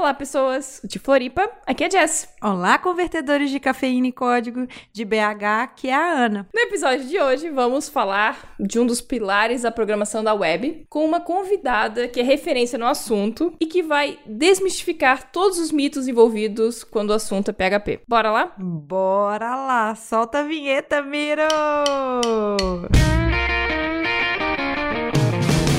[0.00, 1.46] Olá, pessoas de Floripa.
[1.66, 2.26] Aqui é a Jess.
[2.42, 6.48] Olá, convertedores de cafeína e código de BH, que é a Ana.
[6.54, 11.04] No episódio de hoje, vamos falar de um dos pilares da programação da web, com
[11.04, 16.82] uma convidada que é referência no assunto e que vai desmistificar todos os mitos envolvidos
[16.82, 18.00] quando o assunto é PHP.
[18.08, 18.54] Bora lá?
[18.56, 19.94] Bora lá!
[19.94, 21.42] Solta a vinheta, Miro!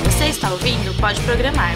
[0.06, 1.76] Você está ouvindo Pode Programar.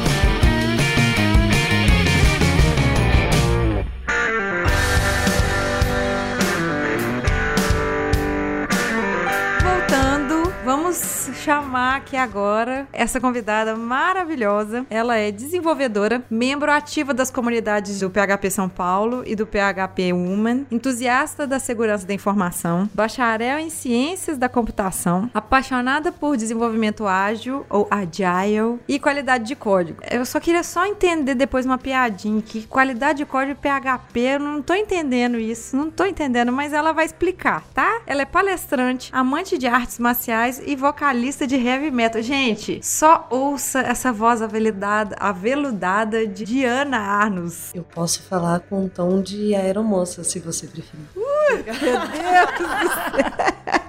[11.41, 14.85] Chamar aqui agora essa convidada maravilhosa.
[14.91, 20.67] Ela é desenvolvedora, membro ativa das comunidades do PHP São Paulo e do PHP Woman,
[20.69, 27.87] entusiasta da segurança da informação, bacharel em ciências da computação, apaixonada por desenvolvimento ágil ou
[27.89, 29.99] agile e qualidade de código.
[30.11, 34.61] Eu só queria só entender depois uma piadinha que qualidade de código PHP, eu não
[34.61, 38.01] tô entendendo isso, não tô entendendo, mas ela vai explicar, tá?
[38.05, 42.21] Ela é palestrante, amante de artes marciais e vocalista de heavy metal.
[42.21, 47.73] Gente, só ouça essa voz aveludada, aveludada de Diana Arnos.
[47.73, 51.05] Eu posso falar com um tom de aeromoça, se você preferir.
[51.15, 53.81] Meu Deus do céu.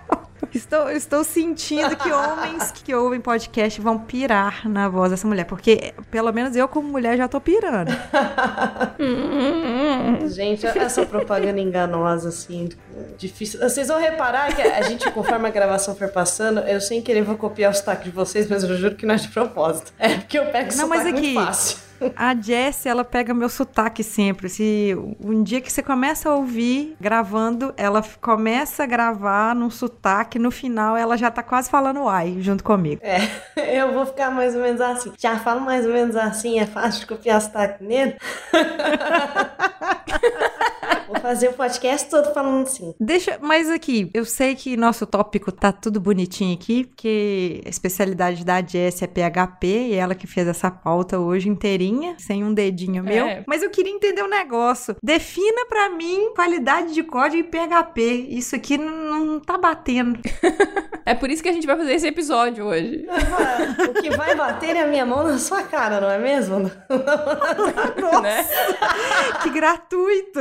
[0.54, 5.94] Estou, estou sentindo que homens que ouvem podcast vão pirar na voz dessa mulher, porque
[6.10, 7.88] pelo menos eu, como mulher, já tô pirando.
[10.28, 12.68] Gente, essa propaganda enganosa, assim,
[13.18, 13.60] difícil.
[13.60, 17.36] Vocês vão reparar que a gente, conforme a gravação for passando, eu sem querer vou
[17.36, 19.92] copiar o sotaque de vocês, mas eu juro que não é de propósito.
[19.98, 21.78] É porque eu pego Não, mas aqui- muito fácil.
[22.16, 24.48] A Jessie, ela pega meu sotaque sempre.
[24.48, 30.38] Se um dia que você começa a ouvir gravando, ela começa a gravar num sotaque,
[30.38, 33.00] no final ela já tá quase falando ai junto comigo.
[33.04, 33.20] É,
[33.80, 35.12] eu vou ficar mais ou menos assim.
[35.18, 38.16] Já falo mais ou menos assim, é fácil de copiar sotaque nele.
[41.12, 42.94] vou fazer o podcast todo falando assim.
[42.98, 48.44] Deixa, mas aqui, eu sei que nosso tópico tá tudo bonitinho aqui, porque a especialidade
[48.44, 53.02] da Jessie é PHP e ela que fez essa pauta hoje inteirinha, sem um dedinho
[53.02, 53.26] meu.
[53.26, 53.44] É.
[53.46, 54.96] Mas eu queria entender um negócio.
[55.02, 58.02] Defina pra mim qualidade de código em PHP.
[58.30, 60.18] Isso aqui não, não tá batendo.
[61.04, 63.04] É por isso que a gente vai fazer esse episódio hoje.
[63.88, 66.58] O que vai bater é a minha mão na sua cara, não é mesmo?
[68.22, 68.46] né?
[69.42, 70.40] que gratuito.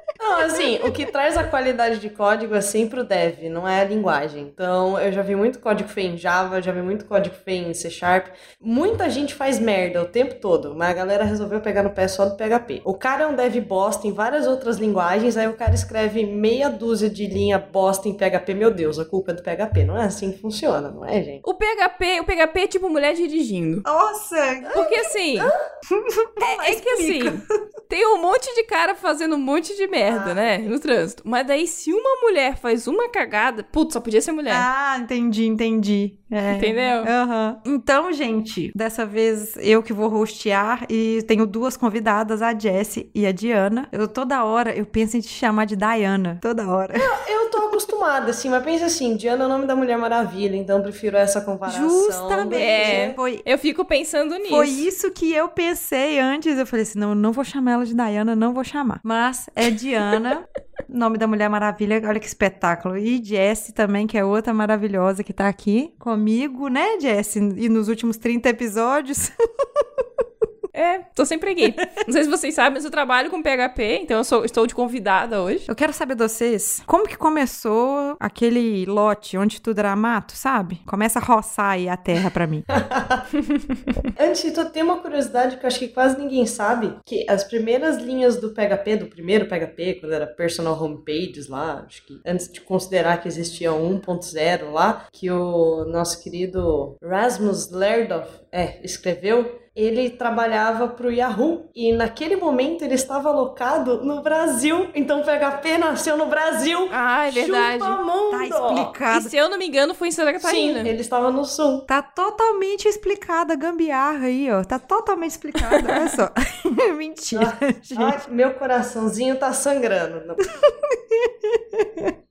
[0.21, 3.81] Não, assim, o que traz a qualidade de código é sempre o dev, não é
[3.81, 4.43] a linguagem.
[4.43, 7.73] Então, eu já vi muito código feio em Java, já vi muito código feio em
[7.73, 8.27] C Sharp.
[8.59, 12.25] Muita gente faz merda o tempo todo, mas a galera resolveu pegar no pé só
[12.25, 12.81] do PHP.
[12.85, 16.69] O cara é um dev bosta em várias outras linguagens, aí o cara escreve meia
[16.69, 18.53] dúzia de linha bosta em PHP.
[18.53, 19.83] Meu Deus, a culpa é do PHP.
[19.83, 21.41] Não é assim que funciona, não é, gente?
[21.45, 23.81] O PHP, o PHP é tipo mulher dirigindo.
[23.83, 24.61] Nossa!
[24.73, 25.39] Porque assim,
[26.41, 27.41] é, é que assim,
[27.89, 30.57] tem um monte de cara fazendo um monte de merda, né?
[30.59, 31.23] No trânsito.
[31.25, 34.53] Mas daí, se uma mulher faz uma cagada, putz, só podia ser mulher.
[34.55, 36.17] Ah, entendi, entendi.
[36.31, 36.53] É.
[36.53, 37.03] Entendeu?
[37.05, 37.61] Aham.
[37.65, 43.25] Então, gente, dessa vez eu que vou hostear e tenho duas convidadas, a Jessie e
[43.25, 43.89] a Diana.
[43.91, 46.39] Eu toda hora eu penso em te chamar de Diana.
[46.41, 46.93] Toda hora.
[47.27, 50.77] Eu tô acostumada, assim, mas pensa assim, Diana é o nome da Mulher Maravilha, então
[50.77, 51.89] eu prefiro essa comparação.
[51.89, 52.61] Justamente.
[52.61, 53.13] É.
[53.15, 54.49] Foi, Eu fico pensando nisso.
[54.49, 56.57] foi isso que eu pensei antes.
[56.57, 58.99] Eu falei assim: não, não vou chamar ela de Diana, não vou chamar.
[59.03, 60.47] Mas é Diana,
[60.87, 62.01] nome da Mulher Maravilha.
[62.05, 62.97] Olha que espetáculo.
[62.97, 67.41] E Jessie também, que é outra maravilhosa que tá aqui comigo, né, Jessie?
[67.57, 69.31] E nos últimos 30 episódios.
[70.73, 71.73] É, tô sempre aqui.
[72.07, 74.73] Não sei se vocês sabem, mas eu trabalho com PHP, então eu sou- estou de
[74.73, 75.65] convidada hoje.
[75.67, 80.81] Eu quero saber de vocês, como que começou aquele lote onde tudo era mato, sabe?
[80.87, 82.63] Começa a roçar aí a terra pra mim.
[84.19, 87.43] Antes de tudo, tem uma curiosidade que eu acho que quase ninguém sabe, que as
[87.43, 92.51] primeiras linhas do PHP, do primeiro PHP, quando era personal homepages lá, acho que antes
[92.51, 99.59] de considerar que existia um 1.0 lá, que o nosso querido Rasmus Lerdoff é, escreveu,
[99.75, 104.89] ele trabalhava pro Yahoo e naquele momento ele estava alocado no Brasil.
[104.93, 106.89] Então o PHP nasceu no Brasil.
[106.91, 107.83] Ah, é verdade.
[107.83, 108.31] Chupa mundo.
[108.31, 109.29] Tá E explicado.
[109.29, 110.39] se eu não me engano, foi em Santa Sim,
[110.73, 110.79] Catarina.
[110.89, 111.81] ele estava no sul.
[111.85, 114.61] Tá totalmente explicada a gambiarra aí, ó.
[114.63, 115.77] Tá totalmente explicada.
[115.89, 116.29] Olha só.
[116.97, 117.95] Mentira, gente.
[118.01, 120.35] Ai, meu coraçãozinho tá sangrando.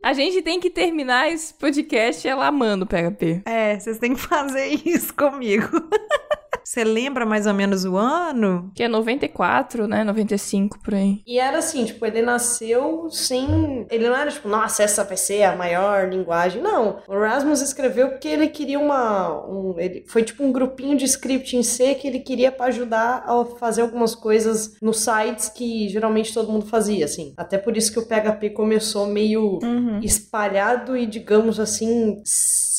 [0.02, 3.42] A gente tem que terminar esse podcast ela amando o PHP.
[3.44, 5.68] É, vocês têm que fazer isso comigo.
[6.70, 8.70] Você lembra mais ou menos o ano?
[8.76, 10.04] Que é 94, né?
[10.04, 11.20] 95 por aí.
[11.26, 13.88] E era assim, tipo, ele nasceu sem.
[13.90, 16.62] Ele não era tipo, nossa, essa vai ser a maior linguagem.
[16.62, 17.02] Não.
[17.08, 19.44] O Erasmus escreveu porque ele queria uma.
[19.48, 19.74] Um...
[19.80, 20.04] Ele...
[20.06, 23.82] Foi tipo um grupinho de script em C que ele queria para ajudar a fazer
[23.82, 27.34] algumas coisas nos sites que geralmente todo mundo fazia, assim.
[27.36, 29.98] Até por isso que o PHP começou meio Uhum.
[30.04, 32.22] espalhado e, digamos assim,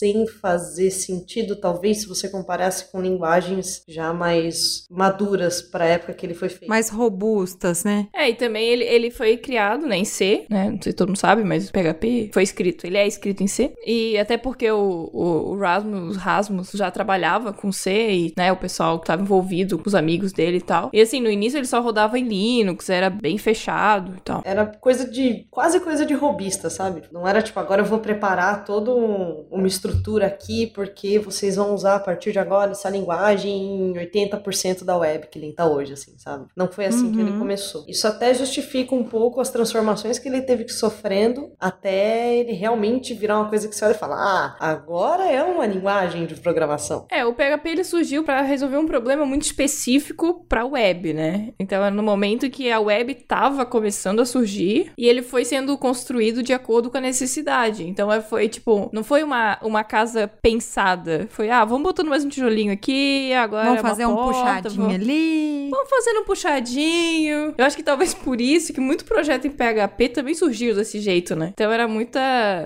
[0.01, 6.13] sem fazer sentido, talvez, se você comparasse com linguagens já mais maduras para a época
[6.13, 6.68] que ele foi feito.
[6.68, 8.07] Mais robustas, né?
[8.12, 10.71] É, e também ele, ele foi criado né, em C, né?
[10.71, 13.48] Não sei se todo mundo sabe, mas o PHP foi escrito, ele é escrito em
[13.48, 13.75] C.
[13.86, 18.57] E até porque o, o, o Rasmus, Rasmus já trabalhava com C e, né, o
[18.57, 20.89] pessoal que tava envolvido com os amigos dele e tal.
[20.92, 24.42] E assim, no início ele só rodava em Linux, era bem fechado e tal.
[24.44, 25.45] Era coisa de.
[25.51, 27.03] quase coisa de robista, sabe?
[27.12, 29.90] Não era tipo, agora eu vou preparar toda um- uma estrutura
[30.25, 35.27] aqui, porque vocês vão usar a partir de agora essa linguagem em 80% da web,
[35.27, 36.45] que nem tá hoje, assim, sabe?
[36.55, 37.39] Não foi assim que ele Uhum.
[37.39, 37.83] começou.
[37.88, 43.13] Isso até justifica um pouco as transformações que ele teve que sofrendo até ele realmente
[43.13, 47.05] virar uma coisa que você olha e fala: ah, agora é uma linguagem de programação.
[47.09, 51.53] É, o PHP ele surgiu para resolver um problema muito específico para web, né?
[51.59, 55.77] Então era no momento que a web tava começando a surgir e ele foi sendo
[55.77, 57.83] construído de acordo com a necessidade.
[57.88, 62.23] Então é, foi tipo, não foi uma, uma casa pensada, foi ah, vamos botando mais
[62.25, 65.69] um tijolinho aqui, agora Vamos é uma fazer um puxadinho vamos- ali.
[65.71, 67.53] Vamos fazendo um puxadinho.
[67.57, 71.35] Eu acho que talvez por isso que muito projeto em PHP também surgiu desse jeito,
[71.35, 71.51] né?
[71.53, 72.19] Então era muita.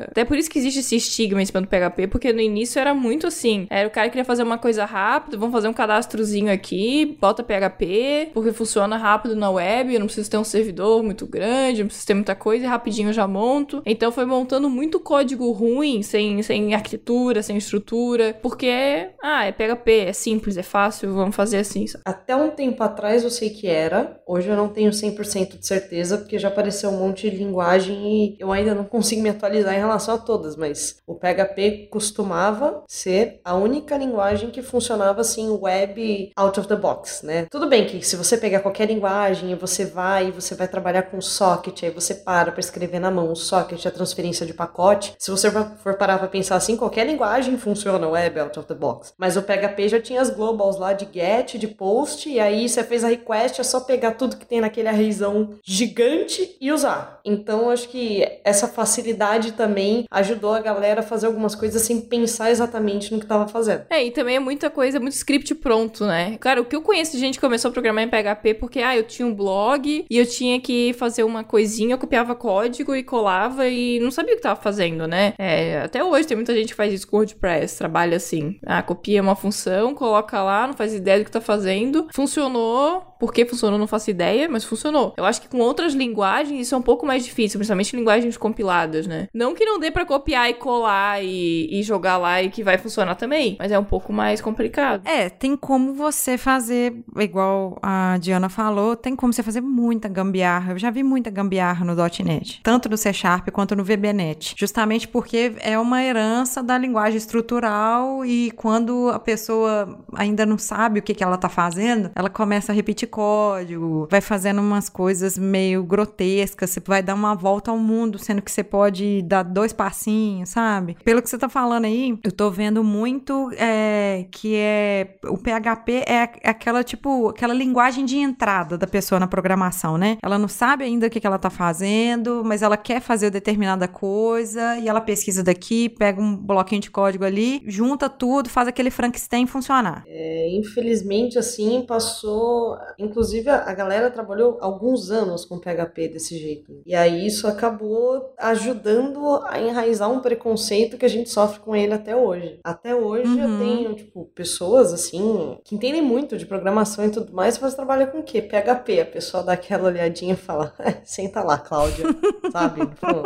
[0.09, 2.93] Até por isso que existe esse estigma em cima do PHP, porque no início era
[2.93, 3.67] muito assim.
[3.69, 7.43] Era o cara que queria fazer uma coisa rápida, vamos fazer um cadastrozinho aqui, bota
[7.43, 11.87] PHP, porque funciona rápido na web, eu não preciso ter um servidor muito grande, não
[11.87, 13.81] preciso ter muita coisa e rapidinho eu já monto.
[13.85, 17.04] Então foi montando muito código ruim, sem, sem arquitetura,
[17.43, 21.85] sem estrutura, porque, ah, é PHP, é simples, é fácil, vamos fazer assim.
[22.03, 26.17] Até um tempo atrás eu sei que era, hoje eu não tenho 100% de certeza,
[26.17, 29.79] porque já apareceu um monte de linguagem e eu ainda não consigo me atualizar em
[29.79, 36.31] relação a todas, mas o PHP costumava ser a única linguagem que funcionava assim, web
[36.35, 37.47] out of the box, né?
[37.49, 41.03] Tudo bem que se você pegar qualquer linguagem e você vai e você vai trabalhar
[41.03, 45.15] com socket, aí você para para escrever na mão o socket, a transferência de pacote,
[45.17, 49.13] se você for parar para pensar assim, qualquer linguagem funciona web out of the box.
[49.17, 52.83] Mas o PHP já tinha as globals lá de get, de post, e aí você
[52.83, 57.19] fez a request, é só pegar tudo que tem naquele arrayzão gigante e usar.
[57.25, 62.51] Então acho que essa facilidade também ajudou a galera a fazer algumas coisas sem pensar
[62.51, 63.85] exatamente no que tava fazendo.
[63.89, 66.37] É, e também é muita coisa, muito script pronto, né?
[66.39, 68.95] Cara, o que eu conheço de gente que começou a programar em PHP porque, ah,
[68.95, 73.01] eu tinha um blog e eu tinha que fazer uma coisinha, eu copiava código e
[73.01, 75.33] colava e não sabia o que tava fazendo, né?
[75.39, 78.59] É, até hoje tem muita gente faz isso com WordPress, trabalha assim.
[78.65, 82.07] Ah, copia uma função, coloca lá, não faz ideia do que tá fazendo.
[82.13, 85.13] Funcionou, por que funcionou não faço ideia, mas funcionou.
[85.17, 89.07] Eu acho que com outras linguagens isso é um pouco mais difícil, principalmente linguagens compiladas,
[89.07, 89.27] né?
[89.33, 92.77] Não que não dê pra copiar e colar e, e jogar lá e que vai
[92.77, 95.05] funcionar também, mas é um pouco mais complicado.
[95.05, 100.73] É, tem como você fazer, igual a Diana falou, tem como você fazer muita gambiarra.
[100.73, 105.07] Eu já vi muita gambiarra no .NET, tanto no C Sharp quanto no VBNet, justamente
[105.07, 111.03] porque é uma herança da linguagem estrutural e quando a pessoa ainda não sabe o
[111.03, 115.81] que, que ela tá fazendo, ela começa a repetir código, vai fazendo umas coisas meio
[115.85, 120.49] grotescas, você vai dar uma volta ao mundo, sendo que você pode dar dois passinhos,
[120.49, 120.97] sabe?
[121.01, 126.03] Pelo que você tá falando aí, eu tô vendo muito é, que é o PHP
[126.05, 130.17] é aquela tipo aquela linguagem de entrada da pessoa na programação, né?
[130.21, 133.87] Ela não sabe ainda o que, que ela tá fazendo, mas ela quer fazer determinada
[133.87, 138.91] coisa e ela pesquisa daqui, pega um bloquinho de código ali, junta tudo, faz aquele
[138.91, 140.03] Frankenstein funcionar.
[140.05, 142.77] É, infelizmente, assim, passou.
[142.99, 146.81] Inclusive, a galera trabalhou alguns anos com PHP desse jeito.
[146.85, 151.93] E aí isso acabou ajudando a enraizar um preconceito que a gente sofre com ele
[151.93, 152.59] até hoje.
[152.63, 153.59] Até hoje eu Uhum.
[153.59, 158.19] tenho, tipo, pessoas assim, que entendem muito de programação e tudo mais, mas trabalham com
[158.19, 158.41] o quê?
[158.41, 159.01] PHP.
[159.01, 160.73] A pessoa dá aquela olhadinha e fala,
[161.03, 162.05] senta lá, Cláudia,
[162.51, 162.81] sabe?
[162.85, 163.23] Pô,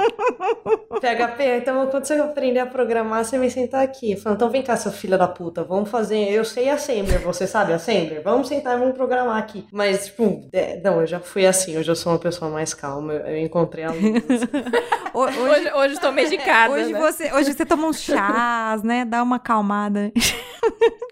[0.99, 4.15] PHP, então quando você aprender a programar, você vai sentar aqui.
[4.15, 6.29] Falando, então vem cá, seu filho da puta, vamos fazer.
[6.31, 8.21] Eu sei Assembler, você sabe Assembler?
[8.23, 9.58] Vamos sentar e vamos programar aqui.
[9.71, 13.13] Mas, tipo, é, não, eu já fui assim, hoje eu sou uma pessoa mais calma.
[13.13, 14.23] Eu, eu encontrei alunos.
[15.13, 16.99] Ho- Hoje, Hoje, hoje eu tô medicada, hoje né?
[16.99, 19.03] você, hoje você toma uns chás, né?
[19.05, 20.11] Dá uma acalmada.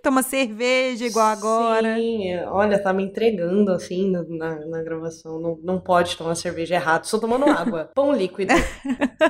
[0.04, 1.96] Toma cerveja igual agora.
[1.96, 5.38] Sim, olha, tá me entregando assim na, na, na gravação.
[5.40, 7.90] Não, não pode tomar cerveja errado, só tomando água.
[7.94, 8.54] Pão líquido.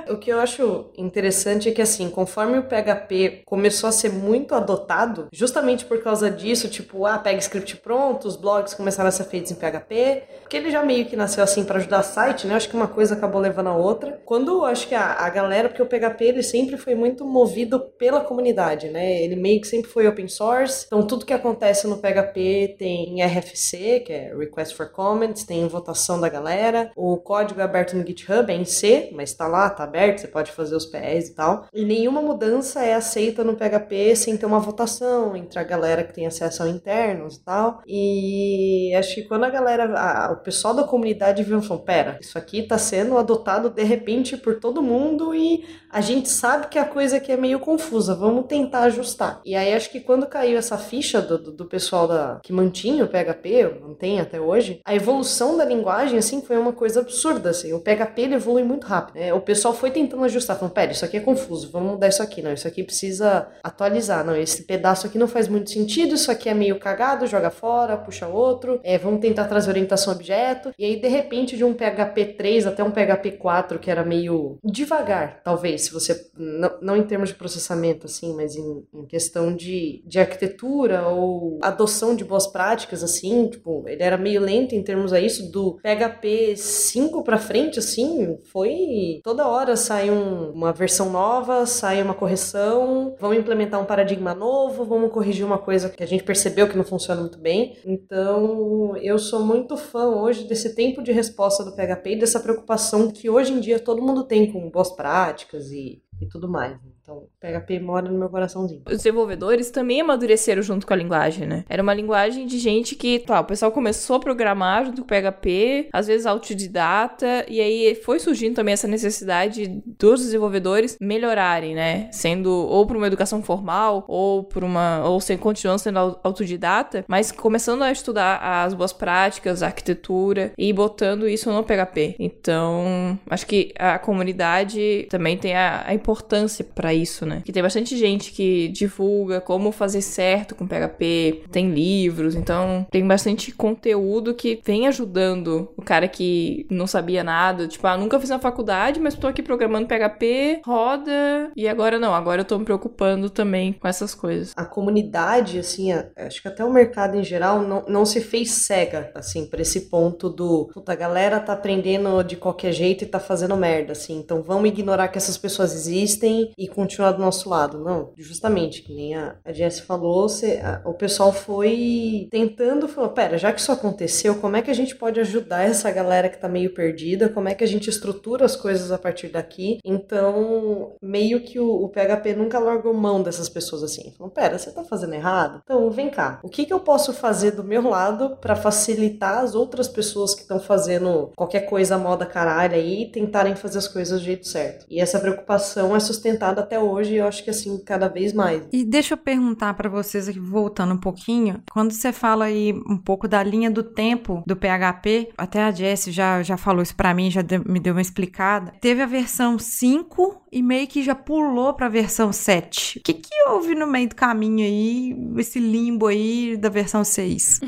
[0.09, 4.53] o que eu acho interessante é que, assim, conforme o PHP começou a ser muito
[4.53, 9.25] adotado, justamente por causa disso, tipo, ah, pega script pronto, os blogs começaram a ser
[9.25, 12.55] feitos em PHP, porque ele já meio que nasceu assim para ajudar site, né?
[12.55, 14.21] Acho que uma coisa acabou levando a outra.
[14.25, 18.21] Quando acho que a, a galera, porque o PHP ele sempre foi muito movido pela
[18.21, 19.21] comunidade, né?
[19.21, 24.01] Ele meio que sempre foi open source, então tudo que acontece no PHP tem RFC,
[24.05, 28.51] que é Request for Comments, tem votação da galera, o código é aberto no GitHub,
[28.51, 31.67] é em C, mas tá lá, tá aberto, você pode fazer os PS e tal.
[31.73, 36.13] E nenhuma mudança é aceita no PHP sem ter uma votação entre a galera que
[36.13, 37.81] tem acesso ao internos e tal.
[37.85, 42.37] E acho que quando a galera, a, o pessoal da comunidade viu, falou, pera, isso
[42.37, 46.85] aqui tá sendo adotado de repente por todo mundo e a gente sabe que a
[46.85, 49.41] coisa aqui é meio confusa, vamos tentar ajustar.
[49.45, 53.05] E aí acho que quando caiu essa ficha do, do, do pessoal da, que mantinha
[53.05, 57.73] o PHP, mantém até hoje, a evolução da linguagem, assim, foi uma coisa absurda, assim.
[57.73, 59.15] O PHP, ele evolui muito rápido.
[59.15, 59.33] Né?
[59.33, 62.41] O pessoal foi tentando ajustar, falando, pera, isso aqui é confuso, vamos mudar isso aqui.
[62.41, 64.25] Não, isso aqui precisa atualizar.
[64.25, 67.97] Não, esse pedaço aqui não faz muito sentido, isso aqui é meio cagado, joga fora,
[67.97, 68.79] puxa outro.
[68.87, 70.71] É, vamos tentar trazer orientação objeto.
[70.79, 74.57] E aí, de repente, de um PHP 3 até um PHP 4, que era meio
[74.63, 76.29] devagar, talvez, se você.
[76.37, 81.59] Não, não em termos de processamento, assim, mas em, em questão de, de arquitetura ou
[81.61, 85.77] adoção de boas práticas, assim, tipo, ele era meio lento em termos a isso, do
[85.81, 89.19] PHP 5 pra frente, assim, foi.
[89.21, 94.85] Toda hora sai um, uma versão nova, sai uma correção, vamos implementar um paradigma novo,
[94.85, 97.75] vamos corrigir uma coisa que a gente percebeu que não funciona muito bem.
[97.85, 103.11] Então, eu sou muito fã hoje desse tempo de resposta do PHP e dessa preocupação
[103.11, 106.73] que hoje em dia todo mundo tem com boas práticas e, e tudo mais.
[106.73, 106.96] né?
[107.07, 108.81] Então, PHP mora no meu coraçãozinho.
[108.85, 111.63] Os desenvolvedores também amadureceram junto com a linguagem, né?
[111.69, 115.87] Era uma linguagem de gente que, tá, o pessoal começou a programar junto com PHP,
[115.93, 122.09] às vezes autodidata, e aí foi surgindo também essa necessidade dos desenvolvedores melhorarem, né?
[122.11, 125.01] Sendo ou por uma educação formal, ou por uma.
[125.07, 130.51] ou sem continuando sendo au- autodidata, mas começando a estudar as boas práticas, a arquitetura
[130.57, 132.17] e botando isso no PHP.
[132.19, 137.41] Então, acho que a comunidade também tem a, a importância pra isso, né?
[137.45, 143.05] Que tem bastante gente que divulga como fazer certo com PHP, tem livros, então tem
[143.05, 148.29] bastante conteúdo que vem ajudando o cara que não sabia nada, tipo, ah, nunca fiz
[148.29, 152.65] na faculdade, mas tô aqui programando PHP, roda, e agora não, agora eu tô me
[152.65, 154.53] preocupando também com essas coisas.
[154.55, 159.11] a comunidade, assim, acho que até o mercado em geral não, não se fez cega,
[159.15, 163.19] assim, pra esse ponto do, puta, a galera tá aprendendo de qualquer jeito e tá
[163.19, 167.79] fazendo merda, assim, então vamos ignorar que essas pessoas existem e continuar do nosso lado.
[167.83, 173.09] Não, justamente, que nem a, a Jess falou, cê- a- o pessoal foi tentando, falou,
[173.09, 176.37] pera, já que isso aconteceu, como é que a gente pode ajudar essa galera que
[176.39, 177.29] tá meio perdida?
[177.29, 179.79] Como é que a gente estrutura as coisas a partir daqui?
[179.83, 184.13] Então, meio que o, o PHP nunca largou mão dessas pessoas assim.
[184.17, 185.61] Falou, pera, você tá fazendo errado?
[185.63, 186.39] Então, vem cá.
[186.43, 190.41] O que, que eu posso fazer do meu lado pra facilitar as outras pessoas que
[190.41, 194.85] estão fazendo qualquer coisa moda caralho aí tentarem fazer as coisas do jeito certo?
[194.89, 198.63] E essa preocupação é sustentada até hoje e eu acho que assim, cada vez mais.
[198.71, 202.97] E deixa eu perguntar pra vocês aqui, voltando um pouquinho, quando você fala aí um
[202.97, 207.13] pouco da linha do tempo do PHP, até a Jessie já, já falou isso pra
[207.13, 208.73] mim, já me deu uma explicada.
[208.81, 212.99] Teve a versão 5 e meio que já pulou pra versão 7.
[212.99, 217.59] O que que houve no meio do caminho aí, esse limbo aí da versão 6?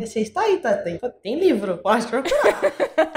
[0.00, 0.74] Você está aí, tá?
[0.74, 2.60] Tem, tem livro, pode procurar.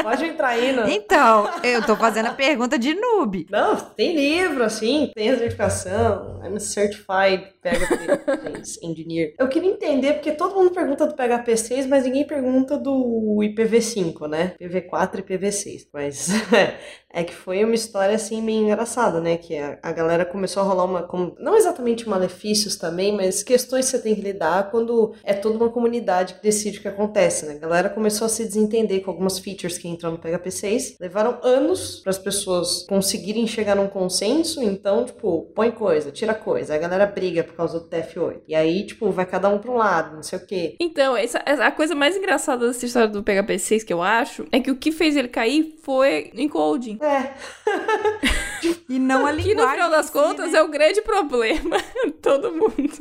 [0.02, 0.88] pode entrar aí no.
[0.90, 3.48] Então, eu tô fazendo a pergunta de noob.
[3.50, 6.42] Não, tem livro, assim, tem a certificação.
[6.44, 9.34] I'm a certified PHP engineer.
[9.40, 14.28] Eu queria entender, porque todo mundo pergunta do PHP 6, mas ninguém pergunta do IPv5,
[14.28, 14.54] né?
[14.62, 15.88] IPv4 e IPv6.
[15.94, 16.30] Mas
[17.16, 19.38] é que foi uma história, assim, meio engraçada, né?
[19.38, 21.04] Que a, a galera começou a rolar uma...
[21.04, 25.56] como- não exatamente malefícios também, mas questões que você tem que lidar quando é toda
[25.58, 27.54] uma comunidade que decide o que acontece, né?
[27.56, 30.98] A galera começou a se desentender com algumas features que entram no PHP 6.
[31.00, 36.76] Levaram anos para as pessoas conseguirem chegar num consenso, então, tipo, põe coisa, tira coisa.
[36.76, 38.42] A galera briga por causa do TF8.
[38.48, 40.76] E aí, tipo, vai cada um pra um lado, não sei o quê.
[40.80, 44.60] Então, essa, a coisa mais engraçada dessa história do PHP 6 que eu acho é
[44.60, 46.98] que o que fez ele cair foi encoding.
[47.06, 47.32] É,
[48.90, 49.56] E não a Que linguagem.
[49.56, 50.60] no final das si, contas né?
[50.60, 51.78] é o grande problema.
[52.22, 52.94] Todo mundo.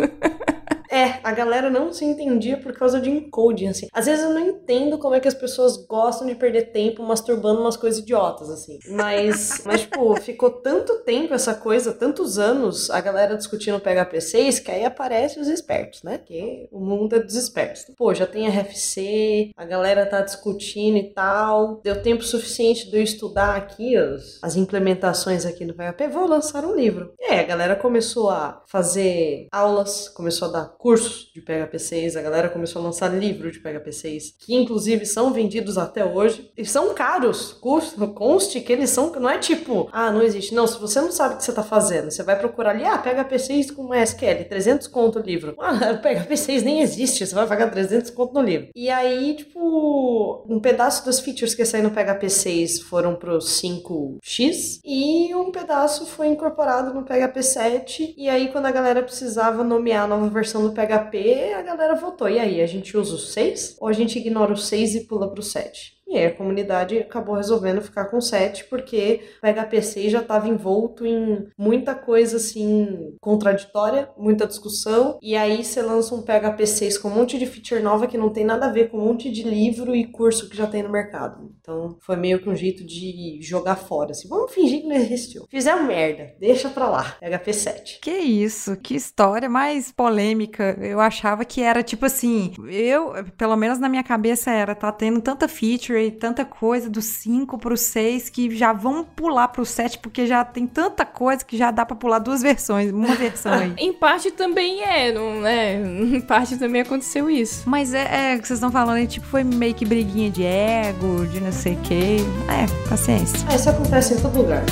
[0.90, 3.88] É, a galera não se entendia por causa de encoding, assim.
[3.92, 7.60] Às vezes eu não entendo como é que as pessoas gostam de perder tempo masturbando
[7.60, 8.78] umas coisas idiotas, assim.
[8.88, 14.60] Mas, mas tipo, ficou tanto tempo essa coisa, tantos anos, a galera discutindo PHP 6,
[14.60, 16.18] que aí aparecem os espertos, né?
[16.18, 17.86] Que o mundo é dos espertos.
[17.96, 21.80] Pô, já tem RFC, a galera tá discutindo e tal.
[21.82, 26.64] Deu tempo suficiente de eu estudar aqui as, as implementações aqui no PHP, vou lançar
[26.64, 27.12] um livro.
[27.20, 32.16] E aí a galera começou a fazer aulas, começou a dar cursos de PHP 6,
[32.16, 36.50] a galera começou a lançar livro de PHP 6, que inclusive são vendidos até hoje.
[36.56, 40.54] E são caros, custo, conste que eles são, não é tipo, ah, não existe.
[40.54, 42.96] Não, se você não sabe o que você tá fazendo, você vai procurar ali, ah,
[42.96, 45.54] PHP 6 com SQL, 300 conto o livro.
[45.74, 48.68] Ah, PHP 6 nem existe, você vai pagar 300 conto no livro.
[48.76, 54.80] E aí, tipo, um pedaço das features que saíram no PHP 6 foram pro 5x
[54.84, 58.14] e um pedaço foi incorporado no PHP 7.
[58.16, 62.28] E aí, quando a galera precisava nomear a nova versão do PHP, a galera votou.
[62.28, 65.30] E aí, a gente usa o 6 ou a gente ignora o 6 e pula
[65.30, 65.93] pro 7?
[66.14, 70.48] E aí a comunidade acabou resolvendo ficar com 7 porque o PHP 6 já estava
[70.48, 75.18] envolto em muita coisa assim contraditória, muita discussão.
[75.20, 78.30] E aí você lança um PHP 6 com um monte de feature nova que não
[78.30, 80.88] tem nada a ver com um monte de livro e curso que já tem no
[80.88, 81.50] mercado.
[81.60, 84.12] Então foi meio que um jeito de jogar fora.
[84.12, 85.46] Assim, vamos fingir que não existiu.
[85.50, 87.16] Fizeram merda, deixa pra lá.
[87.20, 87.98] PHP 7.
[88.00, 90.78] Que isso, que história mais polêmica.
[90.80, 95.20] Eu achava que era tipo assim, eu, pelo menos na minha cabeça era, tá tendo
[95.20, 99.98] tanta feature e tanta coisa do 5 pro 6 que já vão pular pro 7
[99.98, 103.72] porque já tem tanta coisa que já dá pra pular duas versões, uma versão aí.
[103.78, 105.74] Em parte também é, não é?
[105.74, 107.68] Em parte também aconteceu isso.
[107.68, 110.42] Mas é, é o que vocês estão falando aí, tipo, foi meio que briguinha de
[110.44, 112.16] ego, de não sei o quê.
[112.48, 113.38] É, paciência.
[113.48, 114.64] Ah, isso acontece em todo lugar.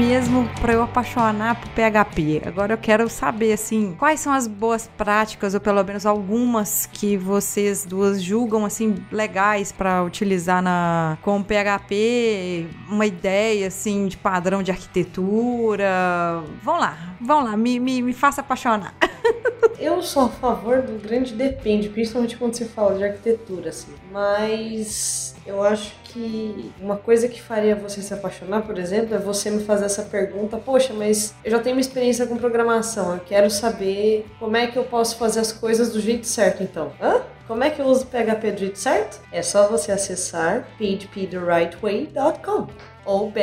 [0.00, 2.40] Mesmo pra eu apaixonar por PHP.
[2.46, 7.18] Agora eu quero saber, assim, quais são as boas práticas, ou pelo menos algumas que
[7.18, 14.62] vocês duas julgam, assim, legais pra utilizar na, com PHP, uma ideia, assim, de padrão
[14.62, 16.42] de arquitetura.
[16.62, 18.94] Vamos lá, vamos lá, me, me, me faça apaixonar.
[19.78, 23.94] Eu sou a favor do grande depende, principalmente quando você fala de arquitetura, assim.
[24.12, 29.50] Mas eu acho que uma coisa que faria você se apaixonar, por exemplo, é você
[29.50, 33.48] me fazer essa pergunta: Poxa, mas eu já tenho uma experiência com programação, eu quero
[33.50, 36.92] saber como é que eu posso fazer as coisas do jeito certo, então.
[37.00, 37.22] Hã?
[37.46, 39.20] Como é que eu uso PHP do jeito certo?
[39.32, 42.68] É só você acessar phptherightway.com
[43.04, 43.40] ou br.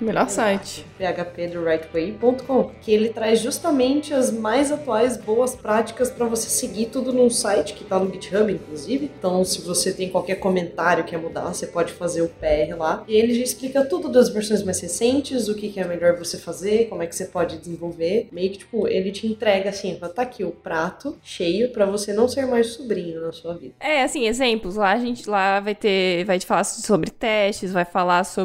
[0.00, 0.84] Melhor site.
[0.98, 7.30] phptherightway.com, que ele traz justamente as mais atuais boas práticas para você seguir tudo num
[7.30, 9.10] site que tá no GitHub, inclusive.
[9.18, 13.04] Então, se você tem qualquer comentário que quer mudar, você pode fazer o PR lá.
[13.08, 16.38] E ele já explica tudo das versões mais recentes, o que, que é melhor você
[16.38, 18.28] fazer, como é que você pode desenvolver.
[18.30, 22.12] Meio que, tipo, ele te entrega assim, fala, tá aqui o prato cheio para você
[22.12, 23.74] não ser mais sobrinho na sua vida.
[23.80, 24.76] É, assim, exemplos.
[24.76, 26.24] Lá a gente lá vai ter.
[26.24, 28.37] Vai te falar sobre testes, vai falar sobre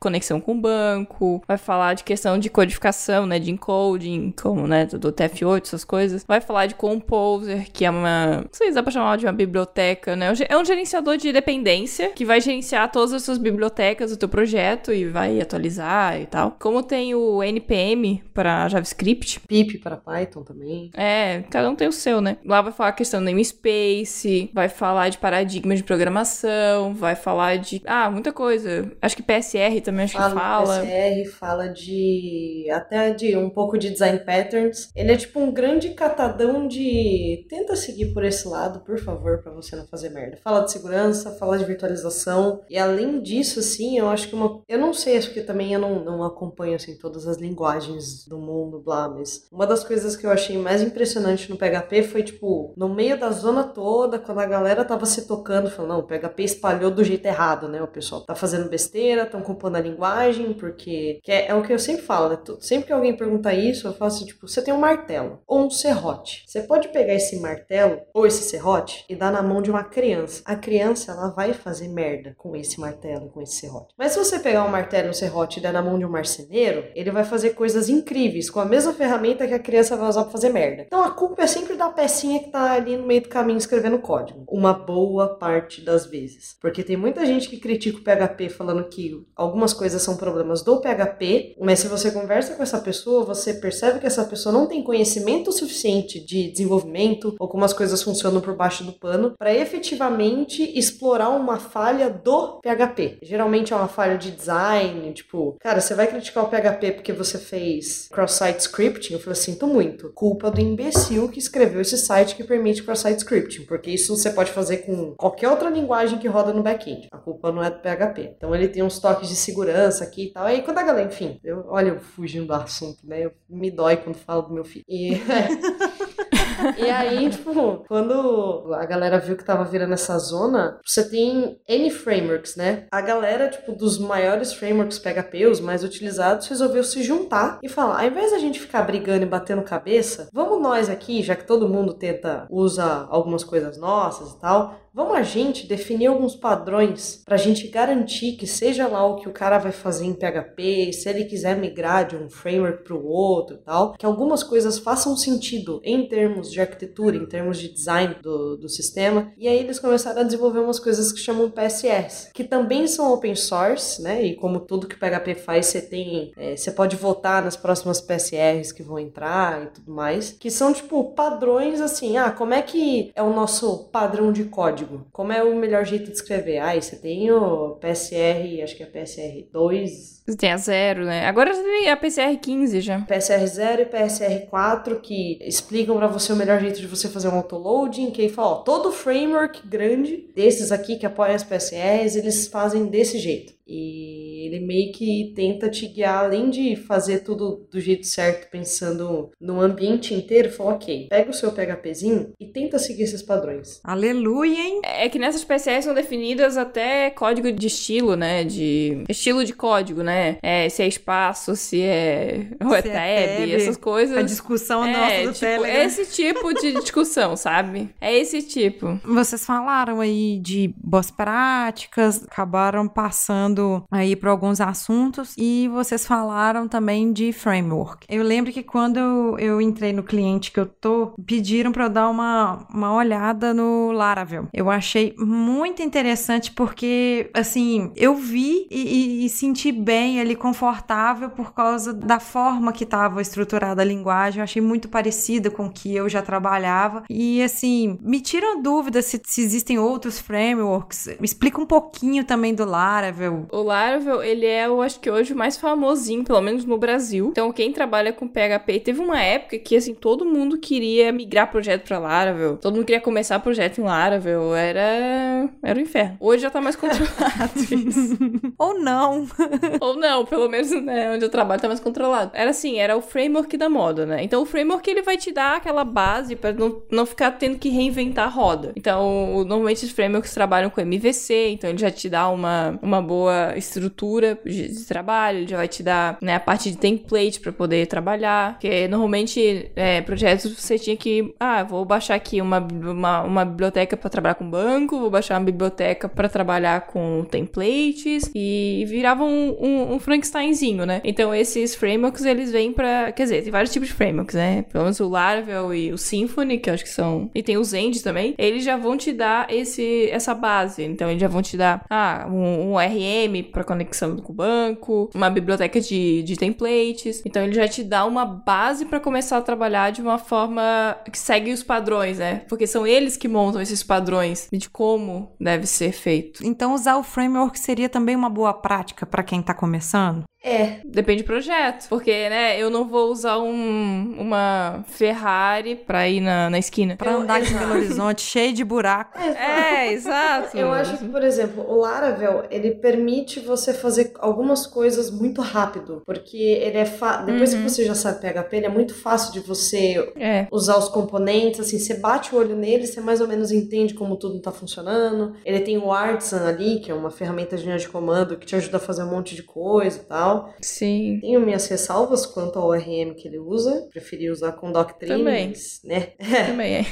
[0.00, 3.38] conexão com o banco, vai falar de questão de codificação, né?
[3.38, 4.86] De encoding, como, né?
[4.86, 6.24] Do TF8, essas coisas.
[6.26, 8.42] Vai falar de Composer, que é uma.
[8.42, 10.32] Não sei se dá pra chamar de uma biblioteca, né?
[10.48, 14.92] É um gerenciador de dependência que vai gerenciar todas as suas bibliotecas do teu projeto
[14.92, 16.56] e vai atualizar e tal.
[16.58, 19.40] Como tem o NPM para JavaScript.
[19.40, 20.90] Pip para Python também.
[20.94, 22.36] É, cada um tem o seu, né?
[22.44, 27.56] Lá vai falar a questão do namespace, vai falar de paradigma de programação, vai falar
[27.56, 27.82] de.
[27.86, 28.90] Ah, muita coisa.
[29.00, 30.80] Acho que PSR também acho Fala que fala.
[30.80, 34.90] PSR, fala de até de um pouco de design patterns.
[34.94, 39.52] Ele é tipo um grande catadão de tenta seguir por esse lado, por favor, pra
[39.52, 40.38] você não fazer merda.
[40.42, 44.78] Fala de segurança, fala de virtualização e além disso, assim, eu acho que uma, eu
[44.78, 48.80] não sei, acho que também eu não, não acompanho assim todas as linguagens do mundo,
[48.80, 52.88] blá, mas uma das coisas que eu achei mais impressionante no PHP foi tipo no
[52.88, 56.90] meio da zona toda, quando a galera tava se tocando, falando, não, o PHP espalhou
[56.90, 57.82] do jeito errado, né?
[57.82, 61.72] O pessoal tá fazendo besteira, estão culpando a linguagem, porque que é, é o que
[61.72, 62.38] eu sempre falo, né?
[62.60, 65.70] Sempre que alguém pergunta isso, eu falo assim, tipo, você tem um martelo ou um
[65.70, 66.44] serrote.
[66.46, 70.42] Você pode pegar esse martelo ou esse serrote e dar na mão de uma criança.
[70.44, 73.94] A criança, ela vai fazer merda com esse martelo, com esse serrote.
[73.96, 76.10] Mas se você pegar um martelo e um serrote e der na mão de um
[76.10, 80.22] marceneiro, ele vai fazer coisas incríveis com a mesma ferramenta que a criança vai usar
[80.22, 80.82] pra fazer merda.
[80.82, 83.98] Então a culpa é sempre da pecinha que tá ali no meio do caminho escrevendo
[83.98, 84.44] código.
[84.48, 86.56] Uma boa parte das vezes.
[86.60, 90.80] Porque tem muita gente que critica o PHP falando que algumas coisas são problemas do
[90.80, 94.82] PHP, mas se você conversa com essa pessoa, você percebe que essa pessoa não tem
[94.82, 100.62] conhecimento suficiente de desenvolvimento ou como as coisas funcionam por baixo do pano para efetivamente
[100.78, 103.18] explorar uma falha do PHP.
[103.22, 107.38] Geralmente é uma falha de design, tipo, cara, você vai criticar o PHP porque você
[107.38, 109.14] fez cross-site scripting?
[109.14, 110.10] Eu falei, sinto muito.
[110.14, 114.50] Culpa do imbecil que escreveu esse site que permite cross-site scripting, porque isso você pode
[114.50, 117.08] fazer com qualquer outra linguagem que roda no back-end.
[117.10, 118.34] A culpa não é do PHP.
[118.36, 120.46] Então ele tem uns toques de segurança aqui e tal.
[120.46, 123.26] Aí quando a galera, enfim, eu, olha, eu fugindo do assunto, né?
[123.26, 124.84] Eu, me dói quando falo do meu filho.
[124.88, 125.20] E,
[126.78, 131.90] e aí, tipo, quando a galera viu que tava virando essa zona, você tem N
[131.90, 132.86] frameworks, né?
[132.90, 138.00] A galera, tipo, dos maiores frameworks PHP, os mais utilizados, resolveu se juntar e falar:
[138.00, 141.68] ao invés da gente ficar brigando e batendo cabeça, vamos nós aqui, já que todo
[141.68, 147.36] mundo tenta, usa algumas coisas nossas e tal, Vamos a gente definir alguns padrões para
[147.36, 151.08] a gente garantir que seja lá o que o cara vai fazer em PHP, se
[151.08, 155.80] ele quiser migrar de um framework para o outro tal, que algumas coisas façam sentido
[155.82, 159.32] em termos de arquitetura, em termos de design do, do sistema.
[159.38, 163.34] E aí eles começaram a desenvolver umas coisas que chamam PSS, que também são open
[163.34, 164.22] source, né?
[164.22, 167.98] E como tudo que o PHP faz, você tem, é, você pode votar nas próximas
[167.98, 172.60] PSRs que vão entrar e tudo mais, que são tipo padrões assim, ah, como é
[172.60, 174.81] que é o nosso padrão de código?
[174.82, 175.06] Código.
[175.12, 176.58] Como é o melhor jeito de escrever?
[176.58, 180.22] Ah, você tem o PSR, acho que é PSR 2.
[180.38, 181.26] Tem a 0, né?
[181.26, 183.00] Agora tem a PSR 15 já.
[183.00, 187.28] PSR 0 e PSR 4 que explicam para você o melhor jeito de você fazer
[187.28, 192.16] um autoloading, que aí fala, ó, todo framework grande desses aqui que apoiam as PSRs,
[192.16, 193.52] eles fazem desse jeito.
[193.66, 199.30] E ele meio que tenta te guiar, além de fazer tudo do jeito certo, pensando
[199.40, 203.80] no ambiente inteiro, fala, ok, pega o seu PHPzinho e tenta seguir esses padrões.
[203.84, 204.80] Aleluia, hein?
[204.84, 208.44] É que nessas PCS são definidas até código de estilo, né?
[208.44, 210.38] De estilo de código, né?
[210.42, 214.16] É, se é espaço, se é ou é Se é tab, tab, essas coisas.
[214.16, 215.82] A discussão é, nossa do tipo, Telegram.
[215.82, 217.90] esse tipo de discussão, sabe?
[218.00, 218.98] É esse tipo.
[219.04, 226.66] Vocês falaram aí de boas práticas, acabaram passando aí por alguns assuntos e vocês falaram
[226.66, 228.06] também de framework.
[228.08, 228.98] Eu lembro que quando
[229.38, 233.92] eu, entrei no cliente que eu tô, pediram para eu dar uma, uma olhada no
[233.92, 234.48] Laravel.
[234.52, 238.80] Eu achei muito interessante porque, assim, eu vi e,
[239.22, 244.40] e- e senti bem ali, confortável por causa da forma que estava estruturada a linguagem.
[244.40, 247.04] Eu achei muito parecida com o que eu já trabalhava.
[247.08, 251.06] E, assim, me tira dúvida se, se existem outros frameworks.
[251.20, 253.46] Me explica um pouquinho também do Laravel.
[253.52, 257.28] O Laravel, ele é, eu acho que hoje o mais famosinho, pelo menos no Brasil.
[257.30, 261.86] Então, quem trabalha com PHP, teve uma época que, assim, todo mundo queria migrar projeto
[261.86, 262.56] pra Laravel.
[262.56, 264.54] Todo mundo queria começar projeto em Laravel.
[264.54, 266.16] Era, era o inferno.
[266.20, 268.18] Hoje já tá mais controlado isso.
[268.58, 269.26] Ou não.
[269.80, 272.30] Ou não, pelo menos, né, onde eu trabalho tá mais controlado.
[272.34, 274.22] Era assim, era o framework da moda, né?
[274.22, 277.68] Então, o framework, ele vai te dar aquela base pra não, não ficar tendo que
[277.68, 278.72] reinventar a roda.
[278.76, 283.56] Então, normalmente os frameworks trabalham com MVC, então ele já te dá uma, uma boa
[283.56, 287.52] estrutura de, de trabalho, ele já vai te dar, né, a parte de template pra
[287.52, 293.22] poder trabalhar, porque normalmente, é, projetos você tinha que, ah, vou baixar aqui uma, uma,
[293.22, 298.84] uma biblioteca pra trabalhar com banco, vou baixar uma biblioteca pra trabalhar com templates, e
[298.88, 301.00] virava um, um, um Frankensteinzinho, né?
[301.04, 304.62] Então, esses frameworks, eles vêm pra, quer dizer, tem vários tipos de frameworks, né?
[304.70, 307.72] Pelo menos o Laravel e o Symfony, que eu acho que são, e tem os
[307.72, 311.56] End também, eles já vão te dar esse, essa base, então eles já vão te
[311.56, 317.22] dar, ah, um, um RM pra conexão com o banco, uma biblioteca de, de templates,
[317.24, 321.18] então ele já te dá uma base pra começar a trabalhar de uma forma que
[321.18, 322.42] segue os padrões, né?
[322.48, 326.44] Porque são eles que montam esses padrões de como deve ser feito.
[326.44, 330.24] Então, usar o framework seria também uma boa prática para quem tá começando?
[330.44, 331.88] É, Depende do projeto.
[331.88, 336.96] Porque, né, eu não vou usar um, uma Ferrari pra ir na, na esquina.
[336.96, 337.58] Pra Eu- andar aqui em.
[337.58, 339.18] Belo Horizonte, cheio de buraco.
[339.18, 340.56] É, exato.
[340.56, 346.02] Eu acho que, por exemplo, o Laravel, ele permite você fazer algumas coisas muito rápido,
[346.04, 347.18] porque ele é fa...
[347.18, 350.46] depois que você já sabe PHP, ele é muito fácil de você É.
[350.50, 354.16] usar os componentes, assim, você bate o olho nele, você mais ou menos entende como
[354.16, 355.34] tudo tá funcionando.
[355.44, 358.56] Ele tem o Artisan ali, que é uma ferramenta de linha de comando que te
[358.56, 360.31] ajuda a fazer um monte de coisa e tal.
[360.32, 360.54] Tal.
[360.60, 361.18] Sim.
[361.20, 363.88] Tenho minhas ressalvas quanto ao ORM que ele usa.
[363.90, 365.48] Preferi usar com Doctrine, Também.
[365.48, 366.08] mas, né?
[366.46, 366.84] Também é.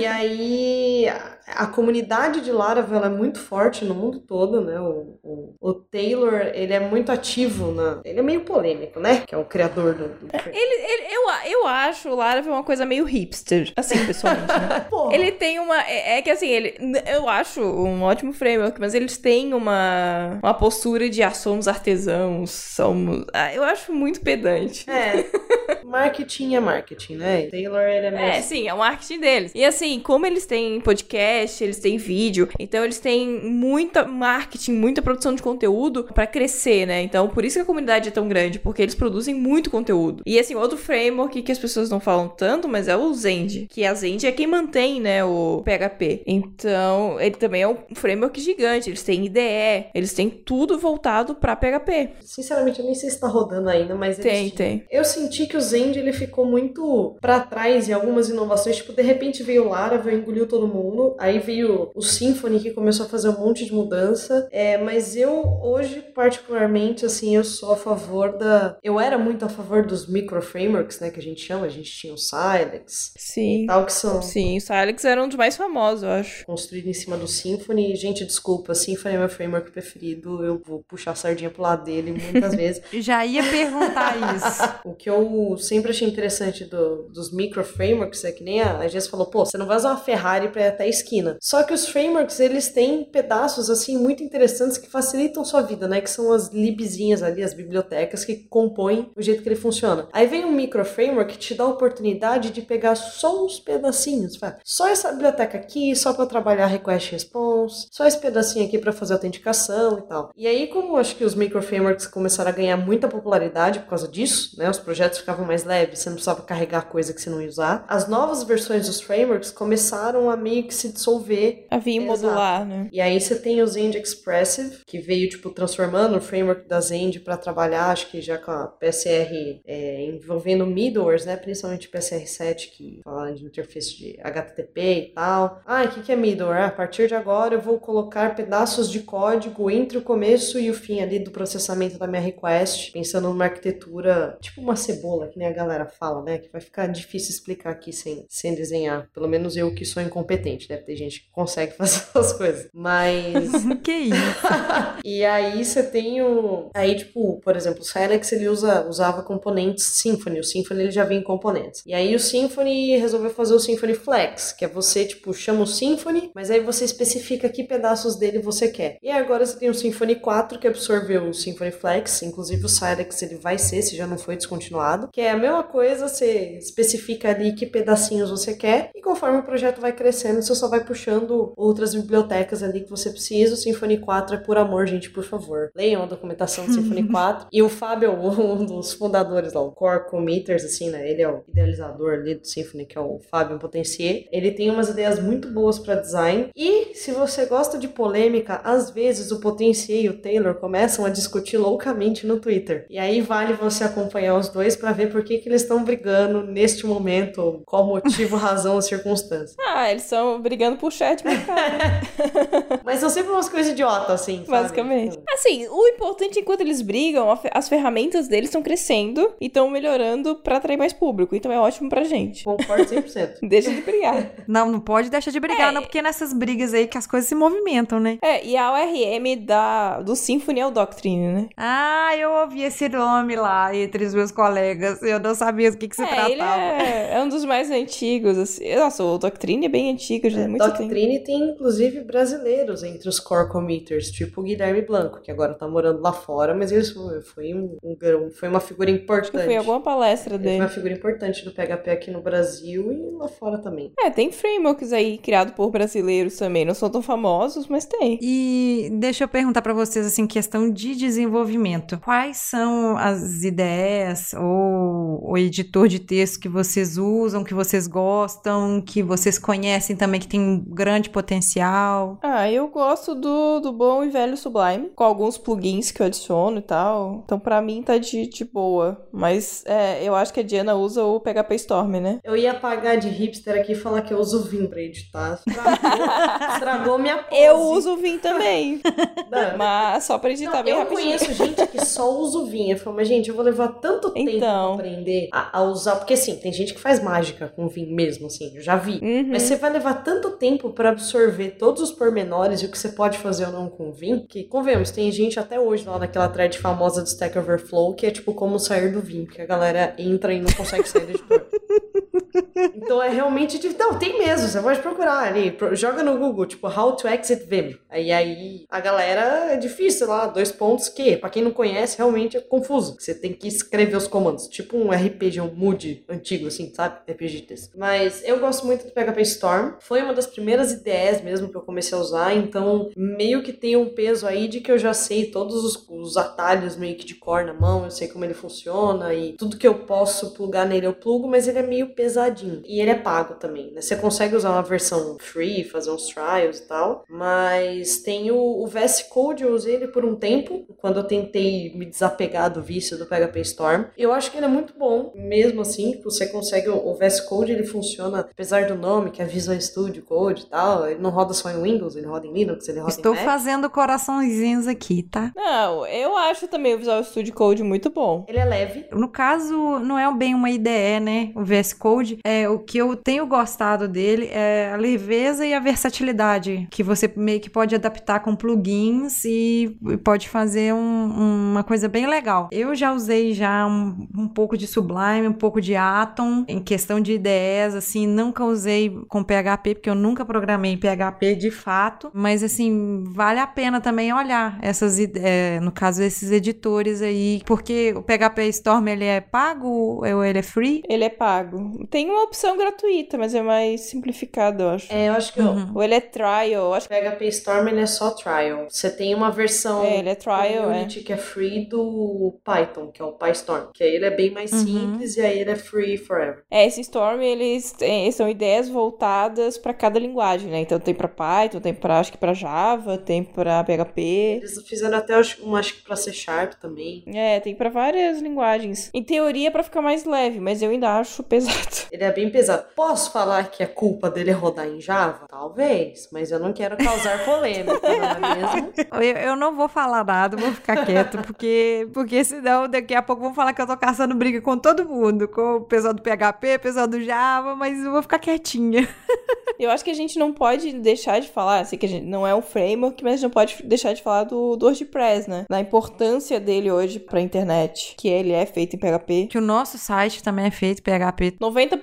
[0.00, 4.80] E aí, a, a comunidade de Laravel é muito forte no mundo todo, né?
[4.80, 8.00] O, o, o Taylor, ele é muito ativo na...
[8.04, 9.22] Ele é meio polêmico, né?
[9.26, 10.08] Que é o criador do...
[10.08, 10.28] do...
[10.46, 14.86] Ele, ele- eu, eu acho o Laravel uma coisa meio hipster, assim, pessoalmente, né?
[15.12, 15.80] Ele tem uma.
[15.82, 16.74] É, é que assim, ele.
[17.06, 22.50] Eu acho um ótimo framework, mas eles têm uma, uma postura de ah, somos artesãos,
[22.86, 23.24] somos.
[23.32, 24.88] Ah, eu acho muito pedante.
[24.90, 25.24] É,
[25.86, 27.46] marketing é marketing, né?
[27.46, 28.24] Taylor, ele é meio...
[28.24, 29.52] É, sim, é o marketing deles.
[29.54, 35.00] E assim, como eles têm podcast, eles têm vídeo, então eles têm muita marketing, muita
[35.00, 37.02] produção de conteúdo pra crescer, né?
[37.02, 40.22] Então, por isso que a comunidade é tão grande, porque eles produzem muito conteúdo.
[40.26, 43.84] E assim, outro framework que as pessoas não falam tanto, mas é o Zend, que
[43.84, 46.22] a Zend é quem mantém, né, o PHP.
[46.26, 51.54] Então, ele também é um framework gigante, eles têm IDE, eles têm tudo voltado pra
[51.54, 52.10] PHP.
[52.20, 54.18] Sinceramente, eu nem sei se tá rodando ainda, mas...
[54.18, 54.84] Tem, tem.
[54.90, 58.76] Eu senti que o Zend ele ficou muito pra trás em algumas inovações.
[58.76, 61.14] Tipo, de repente veio o Laravel, engoliu todo mundo.
[61.18, 64.48] Aí veio o Symfony que começou a fazer um monte de mudança.
[64.50, 68.76] É, mas eu hoje, particularmente, assim, eu sou a favor da.
[68.82, 71.10] Eu era muito a favor dos micro frameworks, né?
[71.10, 71.66] Que a gente chama.
[71.66, 73.64] A gente tinha o Silex Sim.
[73.64, 76.46] e tal, que são Sim, o Silex era um dos mais famosos, eu acho.
[76.46, 77.94] construídos em cima do Symfony.
[77.96, 80.44] Gente, desculpa, Symfony é meu framework preferido.
[80.44, 82.82] Eu vou puxar a sardinha pro lado dele muitas vezes.
[82.92, 84.78] Já ia perguntar isso.
[84.84, 88.88] O que eu sempre achei interessante do- dos micro frameworks é que nem a, a
[89.10, 91.36] falou, pô, você não vai usar uma Ferrari pra ir até a esquina.
[91.40, 96.00] Só que os frameworks, eles têm pedaços, assim, muito interessantes que facilitam sua vida, né?
[96.00, 100.08] Que são as libzinhas ali, as bibliotecas que compõem o jeito que ele funciona.
[100.12, 104.38] Aí vem um micro framework que te dá a oportunidade de pegar só uns pedacinhos.
[104.64, 109.14] Só essa biblioteca aqui, só pra trabalhar request response, só esse pedacinho aqui pra fazer
[109.14, 110.30] autenticação e tal.
[110.36, 114.08] E aí, como acho que os micro frameworks começaram a ganhar muita popularidade por causa
[114.08, 114.70] disso, né?
[114.70, 117.84] Os projetos ficavam mais leves, você não precisava carregar coisa que você não ia usar.
[117.88, 122.00] As novas versões dos frameworks começaram a meio que se dissolver A Exato.
[122.00, 122.88] modular, né?
[122.92, 127.20] e aí você tem o Zend Expressive, que veio, tipo, transformando o framework da Zend
[127.20, 131.36] para trabalhar, acho que já com a PSR é, envolvendo middlewares, né?
[131.36, 135.60] Principalmente PSR7, que fala de interface de HTTP e tal.
[135.66, 136.62] Ah, o que, que é middleware?
[136.62, 140.70] Ah, a partir de agora eu vou colocar pedaços de código entre o começo e
[140.70, 145.38] o fim ali do processamento da minha request, pensando numa arquitetura, tipo uma cebola, que
[145.38, 146.38] nem a galera fala, né?
[146.38, 149.08] Que vai ficar difícil explicar aqui sem, sem desenhar.
[149.12, 152.68] Pelo menos eu que sou incompetente, deve ter gente que consegue fazer essas coisas.
[152.72, 153.50] Mas
[153.82, 154.16] que isso?
[155.04, 156.70] e aí você tem o.
[156.74, 160.40] Aí, tipo, por exemplo, o Silex ele usa, usava componentes Symfony.
[160.40, 161.82] O Symfony ele já vem em componentes.
[161.86, 165.66] E aí o Symfony resolveu fazer o Symfony Flex, que é você, tipo, chama o
[165.66, 168.98] Symfony, mas aí você especifica que pedaços dele você quer.
[169.02, 173.22] E agora você tem o Symfony 4 que absorveu o Symfony Flex, inclusive o Silex
[173.22, 177.30] ele vai ser, se já não foi descontinuado, que é a mesma coisa, você especifica
[177.30, 181.52] ali que pedacinhos você quer, e conforme o projeto vai crescendo, você só vai puxando
[181.56, 183.54] outras bibliotecas ali que você precisa.
[183.54, 185.70] O Symfony 4 é por amor, gente, por favor.
[185.74, 187.46] Leiam a documentação do Symfony 4.
[187.56, 191.08] E o Fábio, um dos fundadores lá, o Core Committers, assim, né?
[191.10, 194.26] Ele é o idealizador ali do Symfony, que é o Fábio Potencier.
[194.32, 196.50] Ele tem umas ideias muito boas para design.
[196.54, 201.08] E se você gosta de polêmica, às vezes o Potencier e o Taylor começam a
[201.08, 202.86] discutir loucamente no Twitter.
[202.90, 206.42] E aí vale você acompanhar os dois para ver por que, que eles estão brigando
[206.44, 209.56] neste momento, qual motivo, razão ou circunstância.
[209.60, 211.76] Ah, eles estão brigando por chat mercado.
[212.84, 214.50] Mas são sempre umas coisas idiotas, assim, sabe?
[214.50, 215.10] Basicamente.
[215.12, 220.36] Tipo, Assim, o importante enquanto eles brigam, as ferramentas deles estão crescendo e estão melhorando
[220.36, 221.34] pra atrair mais público.
[221.36, 222.44] Então é ótimo pra gente.
[222.44, 223.38] Concordo 100%.
[223.46, 224.30] Deixa de brigar.
[224.46, 225.72] Não, não pode deixar de brigar, É.
[225.72, 228.18] não, porque nessas brigas aí que as coisas se movimentam, né?
[228.22, 231.48] É, e a ORM da, do Symfony é o Doctrine, né?
[231.56, 235.02] Ah, eu ouvi esse nome lá entre os meus colegas.
[235.06, 236.30] Eu não sabia do que, que se é, tratava.
[236.30, 238.36] ele é, é um dos mais antigos.
[238.38, 238.74] Assim.
[238.76, 240.78] Nossa, o Doctrine é bem antigo, já é muito tempo.
[240.78, 245.66] Doctrine tem, inclusive, brasileiros entre os core committers, tipo o Guilherme Blanco, que agora tá
[245.68, 249.44] morando lá fora, mas ele foi, foi, um, um foi uma figura Acho que importante.
[249.44, 250.62] foi alguma palestra Ele foi dele.
[250.62, 253.92] uma figura importante do PHP aqui no Brasil e lá fora também.
[253.98, 256.64] É, tem frameworks aí criados por brasileiros também.
[256.64, 258.18] Não são tão famosos, mas tem.
[258.20, 261.98] E deixa eu perguntar pra vocês, assim, questão de desenvolvimento.
[262.04, 268.80] Quais são as ideias ou o editor de texto que vocês usam, que vocês gostam,
[268.80, 272.18] que vocês conhecem também, que tem um grande potencial?
[272.22, 276.58] Ah, eu gosto do, do bom e velho Sublime, com alguns plugins que eu adiciono
[276.58, 277.22] e tal.
[277.24, 279.06] Então, pra mim, tá de, de boa.
[279.12, 282.18] Mas é, eu acho que a Diana usa o PHP Storm, né?
[282.24, 285.40] Eu ia pagar de hipster aqui e falar que eu uso o Vim pra editar.
[285.46, 286.06] Estragou,
[286.54, 287.42] estragou minha pose.
[287.42, 288.80] Eu uso o Vim também.
[289.30, 289.56] Não.
[289.58, 291.04] mas só pra editar Não, bem eu rapidinho.
[291.18, 292.70] conheço gente que só usa o Vim.
[292.70, 294.76] Eu falo, mas gente, eu vou levar tanto tempo Então.
[294.76, 295.96] pra aprender a, a usar.
[295.96, 299.00] Porque assim, tem gente que faz mágica com o Vim mesmo, assim, eu já vi.
[299.02, 299.28] Uhum.
[299.30, 302.90] Mas você vai levar tanto tempo pra absorver todos os pormenores e o que você
[302.90, 306.28] pode fazer ou não com o Vim, que, convenhamos, tem gente até hoje lá naquela
[306.28, 309.94] thread famosa do Stack Overflow, que é tipo como sair do Vim, que a galera
[309.98, 311.46] entra e não consegue sair do editor.
[312.74, 313.78] Então é realmente difícil.
[313.78, 314.48] Não, tem mesmo.
[314.48, 315.56] Você pode procurar ali.
[315.72, 317.76] Joga no Google, tipo, How to Exit Vim.
[317.88, 322.36] Aí aí a galera é difícil lá, dois pontos que, pra quem não conhece, realmente
[322.36, 322.96] é confuso.
[322.98, 324.48] Você tem que escrever os comandos.
[324.48, 326.98] Tipo um RPG, um mood antigo, assim, sabe?
[327.10, 327.70] RPG desse.
[327.76, 329.74] Mas eu gosto muito do PHP Storm.
[329.80, 332.34] Foi uma das primeiras ideias mesmo que eu comecei a usar.
[332.34, 336.16] Então, meio que tem um peso aí de que eu já sei todos os, os
[336.16, 337.84] atalhos meio que de cor na mão.
[337.84, 341.48] Eu sei como ele funciona e tudo que eu posso plugar nele eu plugo, mas
[341.48, 342.25] ele é meio pesadinho.
[342.66, 343.80] E ele é pago também, né?
[343.80, 348.66] Você consegue usar uma versão free, fazer uns trials e tal, mas tem o, o
[348.66, 352.96] VS Code, eu usei ele por um tempo, quando eu tentei me desapegar do vício
[352.98, 353.84] do PHP Storm.
[353.96, 357.52] Eu acho que ele é muito bom, mesmo assim, você consegue, o o VS Code
[357.52, 361.34] ele funciona, apesar do nome, que é Visual Studio Code e tal, ele não roda
[361.34, 363.24] só em Windows, ele roda em Linux, ele roda Estou em Mac.
[363.24, 365.32] fazendo coraçõezinhos aqui, tá?
[365.34, 368.24] Não, eu acho também o Visual Studio Code muito bom.
[368.28, 371.32] Ele é leve, No caso, não é bem uma IDE, né?
[371.34, 372.05] O VS Code.
[372.24, 377.10] É, o que eu tenho gostado dele é a leveza e a versatilidade, que você
[377.16, 382.48] meio que pode adaptar com plugins e pode fazer um- uma coisa bem legal.
[382.52, 387.00] Eu já usei já um, um pouco de Sublime, um pouco de Atom, em questão
[387.00, 392.10] de IDEs, assim, nunca usei com PHP, porque eu nunca programei em PHP de fato,
[392.14, 397.42] mas assim, vale a pena também olhar essas, ide- é, no caso, esses editores aí,
[397.46, 399.68] porque o PHP Storm, ele é pago
[400.04, 400.82] ou ele é free?
[400.88, 401.86] Ele é pago.
[401.96, 404.92] Tem uma opção gratuita, mas é mais simplificado, eu acho.
[404.92, 408.10] é, eu acho que o Ou ele é trial, acho PHP Storm ele é só
[408.10, 408.66] trial.
[408.68, 413.00] Você tem uma versão É, ele é trial, Unity que é free do Python, que
[413.00, 414.58] é o PyStorm, que aí ele é bem mais Uhum.
[414.66, 416.44] simples e aí ele é free forever.
[416.50, 420.58] É, esse Storm, eles têm- são ideias voltadas pra cada linguagem, né?
[420.60, 424.02] Então tem pra Python, tem pra, acho que pra Java, tem pra PHP.
[424.42, 427.04] Eles fizeram até um, acho que pra C Sharp também.
[427.06, 428.90] É, tem pra várias linguagens.
[428.92, 431.85] Em teoria, é pra ficar mais leve, mas eu ainda acho pesado.
[431.90, 432.64] Ele é bem pesado.
[432.74, 435.26] Posso falar que a culpa dele é rodar em Java?
[435.28, 438.72] Talvez, mas eu não quero causar polêmica, não é mesmo?
[438.96, 443.22] Eu, eu não vou falar nada, vou ficar quieto, porque, porque senão daqui a pouco
[443.22, 446.56] vão falar que eu tô caçando briga com todo mundo, com o pessoal do PHP,
[446.56, 448.88] o pessoal do Java, mas eu vou ficar quietinha.
[449.58, 452.26] Eu acho que a gente não pode deixar de falar, assim, que a gente não
[452.26, 455.46] é um framework, mas a gente não pode deixar de falar do, do WordPress, né?
[455.48, 459.28] Da importância dele hoje pra internet, que ele é feito em PHP.
[459.30, 461.75] Que o nosso site também é feito PHP, 90%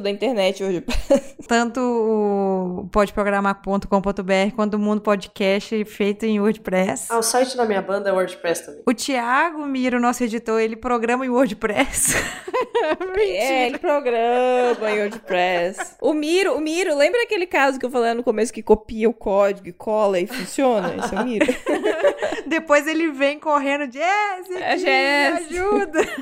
[0.00, 0.84] da internet hoje.
[1.48, 7.06] tanto o podeprogramar.com.br quanto o Mundo Podcast feito em WordPress.
[7.10, 8.82] Ah, o site da minha banda é WordPress também.
[8.86, 12.14] O Thiago Miro, nosso editor, ele programa em WordPress.
[13.18, 15.96] É, ele programa em WordPress.
[16.00, 19.14] O Miro, o Miro, lembra aquele caso que eu falei no começo que copia o
[19.14, 20.94] código e cola e funciona?
[20.96, 21.46] Esse é o Miro.
[22.46, 25.46] Depois ele vem correndo, Jess, É, me Jess.
[25.50, 26.00] ajuda.
[26.00, 26.14] Acho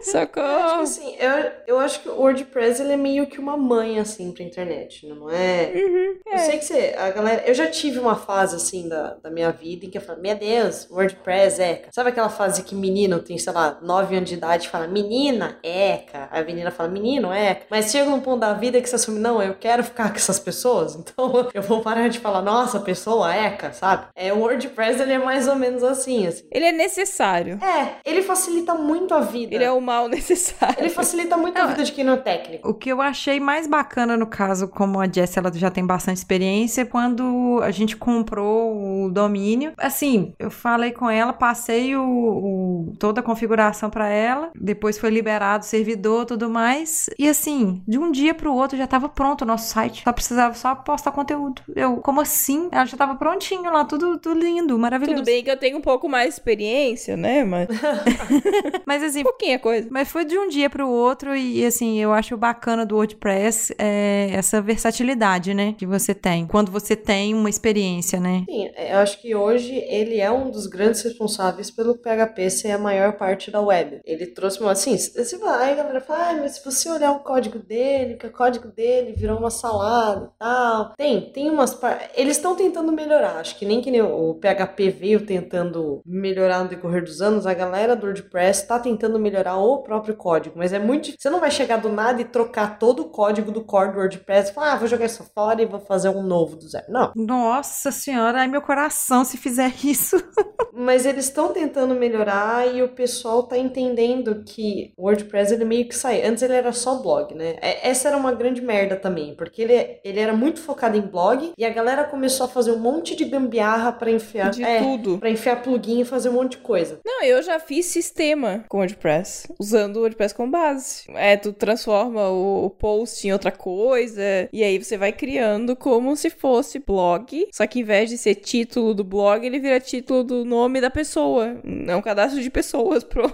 [0.00, 0.80] que Socorro.
[0.82, 4.44] assim, eu, eu acho que o WordPress ele é meio que uma mãe, assim, pra
[4.44, 5.72] internet, não é?
[5.74, 9.50] Eu sei que você, a galera, eu já tive uma fase, assim, da, da minha
[9.50, 11.88] vida em que eu falo, meu Deus, WordPress, eca.
[11.92, 15.58] Sabe aquela fase que menino tem, sei lá, 9 anos de idade e fala, menina,
[15.62, 16.28] eca.
[16.30, 17.66] Aí a menina fala, menino, eca.
[17.70, 20.38] Mas chega num ponto da vida que você assume, não, eu quero ficar com essas
[20.38, 24.06] pessoas, então eu vou parar de falar, nossa, pessoa, eca, sabe?
[24.14, 26.44] É, o WordPress, ele é mais ou menos assim, assim.
[26.50, 27.58] Ele é necessário.
[27.62, 29.54] É, ele facilita muito a vida.
[29.54, 30.76] Ele é o mal necessário.
[30.78, 32.68] Ele facilita muito a vida de quem não é técnico.
[32.68, 36.18] O que eu achei mais bacana no caso, como a Jess ela já tem bastante
[36.18, 42.92] experiência, quando a gente comprou o domínio, assim, eu falei com ela, passei o, o-
[42.98, 47.98] toda a configuração para ela, depois foi liberado o servidor, tudo mais, e assim, de
[47.98, 51.12] um dia para o outro já estava pronto o nosso site, só precisava só postar
[51.12, 51.62] conteúdo.
[51.74, 52.68] Eu, como assim?
[52.70, 55.16] Ela já estava prontinho lá, tudo, tudo lindo, maravilhoso.
[55.18, 57.44] Tudo bem que eu tenho um pouco mais de experiência, né?
[57.44, 57.68] Mas
[58.86, 59.88] Mas assim, pouquinha coisa.
[59.90, 63.74] Mas foi de um dia pro outro e, assim, eu acho bacana bacana do WordPress
[63.78, 65.74] é essa versatilidade, né?
[65.76, 66.46] Que você tem.
[66.46, 68.44] Quando você tem uma experiência, né?
[68.48, 72.78] Sim, eu acho que hoje ele é um dos grandes responsáveis pelo PHP ser a
[72.78, 74.00] maior parte da web.
[74.04, 77.12] Ele trouxe uma assim, você vai, aí a galera fala, ah, mas se você olhar
[77.12, 80.94] o código dele, que o código dele virou uma salada e tal.
[80.96, 82.10] Tem, tem umas par...
[82.14, 83.36] Eles estão tentando melhorar.
[83.36, 87.54] Acho que nem que nem o PHP veio tentando melhorar no decorrer dos anos, a
[87.54, 91.12] galera do WordPress está tentando melhorar o próprio código, mas é muito.
[91.18, 94.50] Você não vai chegar do nada e trocar todo o código do core do WordPress
[94.50, 96.86] e falar, ah, vou jogar isso fora e vou fazer um novo do zero.
[96.88, 97.12] Não.
[97.14, 100.16] Nossa senhora, ai meu coração se fizer isso.
[100.74, 105.86] Mas eles estão tentando melhorar e o pessoal tá entendendo que o WordPress ele meio
[105.86, 106.24] que sai.
[106.24, 107.56] Antes ele era só blog, né?
[107.60, 111.52] É, essa era uma grande merda também, porque ele, ele era muito focado em blog
[111.58, 115.18] e a galera começou a fazer um monte de gambiarra para enfiar De é, tudo.
[115.18, 116.98] para enfiar plugin e fazer um monte de coisa.
[117.04, 121.04] Não, eu já fiz sistema com WordPress, usando o WordPress como base.
[121.10, 126.16] É, tu transforma o, o post em outra coisa, e aí você vai criando como
[126.16, 130.24] se fosse blog, só que em vez de ser título do blog, ele vira título
[130.24, 131.56] do nome da pessoa.
[131.86, 133.28] É um cadastro de pessoas pro.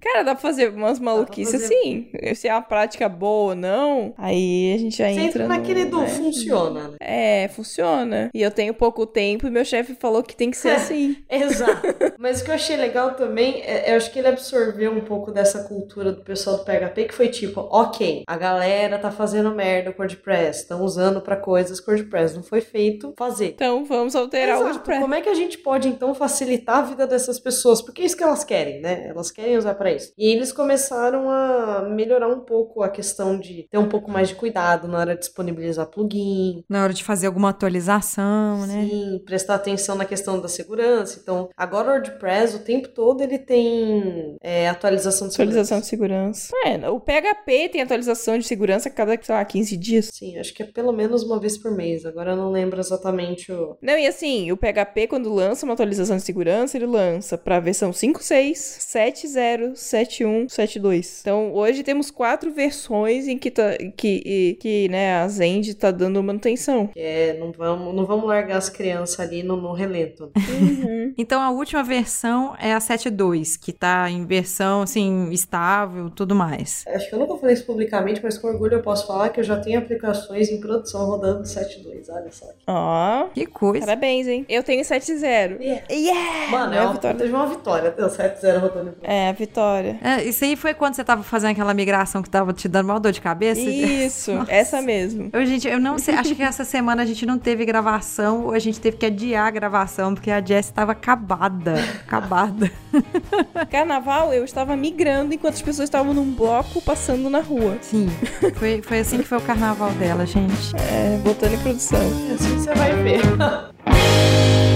[0.00, 1.74] Cara, dá pra fazer umas maluquices fazer.
[1.74, 2.08] assim.
[2.34, 5.44] Se é uma prática boa ou não, aí a gente já Você entra.
[5.44, 6.08] entra naquele no, do né?
[6.08, 6.96] funciona, né?
[7.00, 8.30] É, funciona.
[8.34, 11.16] E eu tenho pouco tempo e meu chefe falou que tem que ser assim.
[11.30, 11.86] Exato.
[12.18, 15.30] Mas o que eu achei legal também, é, eu acho que ele absorveu um pouco
[15.30, 17.93] dessa cultura do pessoal do PHP, que foi tipo, ok,
[18.26, 22.42] a galera tá fazendo merda com WordPress, estão usando pra coisas que o WordPress não
[22.42, 23.52] foi feito fazer.
[23.54, 24.70] Então vamos alterar o Exato.
[24.72, 25.00] WordPress.
[25.00, 27.80] Como é que a gente pode então facilitar a vida dessas pessoas?
[27.82, 29.08] Porque é isso que elas querem, né?
[29.08, 30.12] Elas querem usar pra isso.
[30.18, 34.34] E eles começaram a melhorar um pouco a questão de ter um pouco mais de
[34.34, 38.86] cuidado na hora de disponibilizar plugin, Na hora de fazer alguma atualização, né?
[38.90, 41.18] Sim, prestar atenção na questão da segurança.
[41.22, 46.48] Então, agora o WordPress, o tempo todo, ele tem é, atualização de Atualização de segurança.
[46.48, 46.84] segurança.
[46.84, 50.10] É, o PHP tem atualização de segurança a cada, sei lá, 15 dias.
[50.12, 52.04] Sim, acho que é pelo menos uma vez por mês.
[52.04, 53.76] Agora eu não lembro exatamente o.
[53.80, 57.90] Não, e assim, o PHP, quando lança uma atualização de segurança, ele lança pra versão
[57.90, 61.20] 5.6, 7.0, 7.1, 7.2.
[61.20, 65.90] Então, hoje temos quatro versões em que, tá, que, e- que né, a Zend tá
[65.90, 66.90] dando manutenção.
[66.96, 70.30] É, não vamos, não vamos largar as crianças ali no, no relento.
[71.16, 76.84] Então a última versão é a 7.2, que tá em versão assim estável, tudo mais.
[76.88, 79.44] Acho que eu nunca falei isso publicamente, mas com orgulho eu posso falar que eu
[79.44, 82.06] já tenho aplicações em produção rodando 7.2.
[82.08, 82.46] Olha só.
[82.66, 83.84] Ó, Que coisa.
[83.84, 84.46] parabéns, hein?
[84.48, 85.60] Eu tenho 7.0.
[85.60, 85.82] Yeah.
[85.90, 86.50] Yeah!
[86.50, 87.26] Mano, é a uma vitória.
[87.26, 89.10] de uma vitória ter o 7.0 rodando em produção.
[89.10, 89.98] É, a vitória.
[90.02, 93.00] É, isso aí foi quando você tava fazendo aquela migração que tava te dando mal
[93.00, 93.60] dor de cabeça?
[93.60, 95.30] Isso, essa mesmo.
[95.32, 98.52] Eu, gente, eu não sei, acho que essa semana a gente não teve gravação, ou
[98.52, 101.74] a gente teve que adiar a gravação, porque a Jess tava acabada,
[102.06, 102.70] acabada.
[103.70, 107.63] Carnaval, eu estava migrando enquanto as pessoas estavam num bloco passando na rua.
[107.80, 108.08] Sim,
[108.56, 110.74] foi, foi assim que foi o carnaval dela, gente.
[110.76, 112.00] É, botando em produção.
[112.34, 113.22] Assim você vai ver.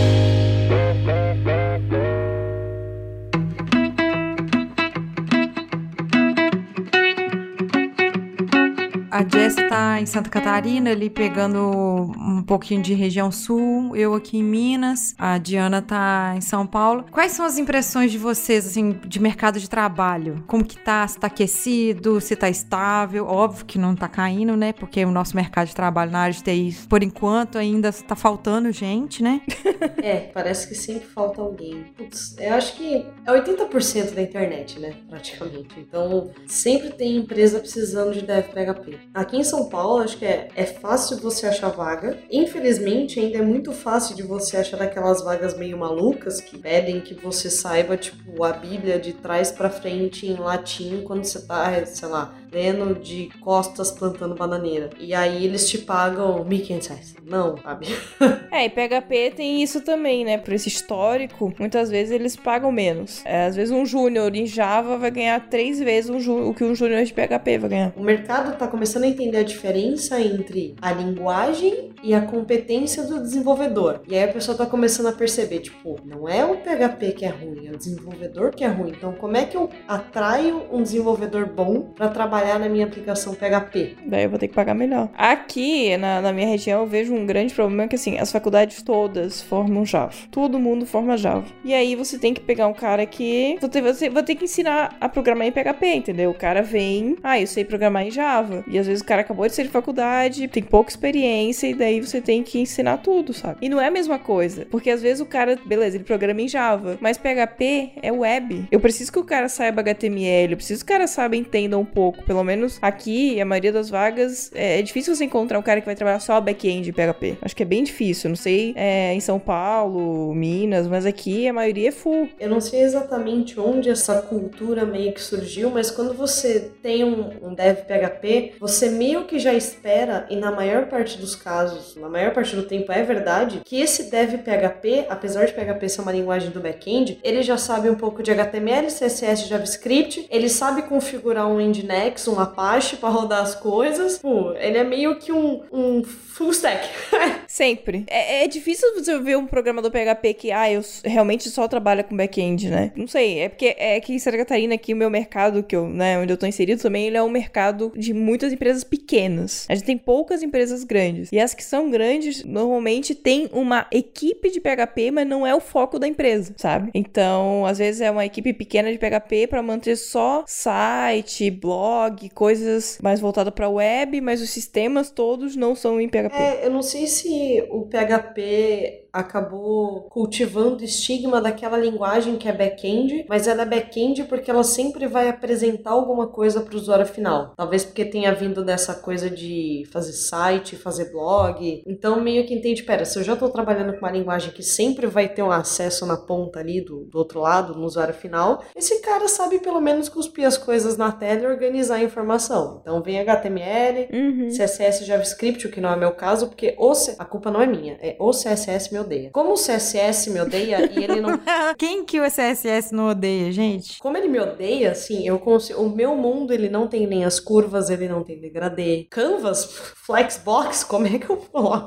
[9.10, 14.38] A Jess tá em Santa Catarina, ali pegando um pouquinho de região sul, eu aqui
[14.38, 17.06] em Minas, a Diana tá em São Paulo.
[17.10, 20.44] Quais são as impressões de vocês, assim, de mercado de trabalho?
[20.46, 21.06] Como que tá?
[21.08, 23.26] Se tá aquecido, se tá estável?
[23.26, 24.72] Óbvio que não tá caindo, né?
[24.74, 28.70] Porque o nosso mercado de trabalho na área de TI, por enquanto, ainda tá faltando
[28.72, 29.40] gente, né?
[30.02, 31.84] É, parece que sempre falta alguém.
[31.96, 34.94] Putz, eu acho que é 80% da internet, né?
[35.08, 35.78] Praticamente.
[35.78, 38.97] Então, sempre tem empresa precisando de dev PHP.
[39.14, 42.18] Aqui em São Paulo, acho que é, é fácil você achar vaga.
[42.30, 47.14] Infelizmente, ainda é muito fácil de você achar aquelas vagas meio malucas que pedem que
[47.14, 52.08] você saiba, tipo, a Bíblia de trás pra frente em latim quando você tá, sei
[52.08, 54.90] lá, lendo de costas plantando bananeira.
[54.98, 57.14] E aí eles te pagam 1.500 reais.
[57.24, 57.86] Não, sabe?
[58.50, 60.38] É, e PHP tem isso também, né?
[60.38, 63.22] Por esse histórico, muitas vezes eles pagam menos.
[63.24, 66.74] É, às vezes um júnior em Java vai ganhar três vezes um o que um
[66.74, 67.92] júnior de PHP vai ganhar.
[67.96, 73.20] O mercado está começando a entender a diferença entre a linguagem e a competência do
[73.20, 74.00] desenvolvedor.
[74.08, 77.28] E aí a pessoa está começando a perceber, tipo, não é o PHP que é
[77.28, 78.92] ruim, é o desenvolvedor que é ruim.
[78.96, 83.96] Então, como é que eu atraio um desenvolvedor bom para trabalhar na minha aplicação PHP?
[84.06, 85.08] Daí eu vou ter que pagar melhor.
[85.16, 89.42] Aqui, na, na minha região, eu vejo um grande problema que, assim, as faculdades todas
[89.42, 90.14] formam Java.
[90.30, 91.46] Todo mundo forma Java.
[91.64, 93.58] E aí você tem que pegar um cara que...
[93.70, 96.30] Ter, você vai ter que ensinar a programar em PHP, entendeu?
[96.30, 97.16] O cara vem...
[97.22, 98.64] Ah, eu sei programar em Java.
[98.68, 102.00] E às vezes o cara acabou de sair de faculdade, tem pouca experiência, e daí
[102.00, 103.58] você tem que ensinar tudo, sabe?
[103.60, 104.66] E não é a mesma coisa.
[104.70, 105.58] Porque às vezes o cara...
[105.66, 106.98] Beleza, ele programa em Java.
[107.00, 108.66] Mas PHP é web.
[108.70, 110.52] Eu preciso que o cara saiba HTML.
[110.52, 113.88] Eu preciso que o cara saiba, entenda um pouco Pelo menos aqui, a maioria das
[113.88, 117.38] vagas, é, é difícil você encontrar um cara que vai trabalhar só back-end PHP.
[117.40, 118.28] Acho que é bem difícil.
[118.28, 122.28] Não sei é, em São Paulo, Minas, mas aqui a maioria é full.
[122.38, 127.30] Eu não sei exatamente onde essa cultura meio que surgiu, mas quando você tem um,
[127.42, 132.10] um dev PHP, você meio que já espera, e na maior parte dos casos, na
[132.10, 136.12] maior parte do tempo é verdade, que esse dev PHP, apesar de PHP ser uma
[136.12, 141.46] linguagem do back-end, ele já sabe um pouco de HTML, CSS, JavaScript, ele sabe configurar
[141.46, 144.18] um Nginx, um Apache para rodar as coisas.
[144.18, 146.88] Pô, ele é meio que um, um full stack.
[147.48, 148.04] Sempre.
[148.06, 152.16] É, é, difícil você ver um programador PHP que, ah, eu realmente só trabalho com
[152.16, 152.92] back-end, né?
[152.94, 155.88] Não sei, é porque é que em Santa Catarina, aqui, o meu mercado, que eu,
[155.88, 159.66] né, onde eu tô inserido também, ele é um mercado de muitas empresas pequenas.
[159.68, 161.30] A gente tem poucas empresas grandes.
[161.32, 165.60] E as que são grandes, normalmente tem uma equipe de PHP, mas não é o
[165.60, 166.90] foco da empresa, sabe?
[166.94, 172.98] Então, às vezes é uma equipe pequena de PHP para manter só site, blog, coisas
[173.02, 176.34] mais voltadas para web, mas os sistemas todos não são em PHP.
[176.34, 182.52] É, eu não sei se o PHP acabou cultivando o estigma daquela linguagem que é
[182.52, 187.06] back-end, mas ela é back-end porque ela sempre vai apresentar alguma coisa para o usuário
[187.06, 187.52] final.
[187.56, 191.82] Talvez porque tenha vindo dessa coisa de fazer site, fazer blog.
[191.86, 195.06] Então meio que entende, pera, se eu já estou trabalhando com uma linguagem que sempre
[195.06, 199.00] vai ter um acesso na ponta ali do, do outro lado, no usuário final, esse
[199.00, 202.78] cara sabe pelo menos cuspir as coisas na tela e organizar a informação.
[202.80, 204.48] Então vem HTML, Uhum.
[204.48, 207.98] CSS, JavaScript, o que não é meu caso, porque o a culpa não é minha,
[208.00, 209.30] é o CSS me odeia.
[209.32, 211.38] Como o CSS me odeia e ele não
[211.78, 213.98] Quem que o CSS não odeia, gente?
[213.98, 215.80] Como ele me odeia, assim, eu consigo.
[215.80, 219.06] O meu mundo ele não tem linhas curvas, ele não tem degradê.
[219.10, 219.64] Canvas,
[220.04, 221.38] Flexbox, como é que eu?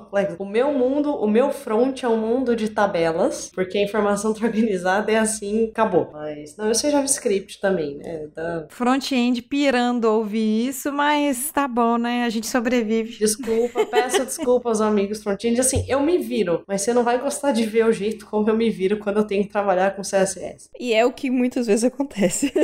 [0.09, 0.35] Flex?
[0.39, 4.45] O meu mundo, o meu front é um mundo de tabelas, porque a informação tá
[4.45, 6.09] organizada é assim, acabou.
[6.11, 8.27] Mas não, eu sei JavaScript também, né?
[8.35, 8.65] Da...
[8.69, 12.23] Front-end pirando ouvir isso, mas tá bom, né?
[12.23, 13.17] A gente sobrevive.
[13.17, 15.59] Desculpa, peço desculpa aos amigos front-end.
[15.59, 18.55] Assim, eu me viro, mas você não vai gostar de ver o jeito como eu
[18.55, 20.69] me viro quando eu tenho que trabalhar com CSS.
[20.79, 22.51] E é o que muitas vezes acontece.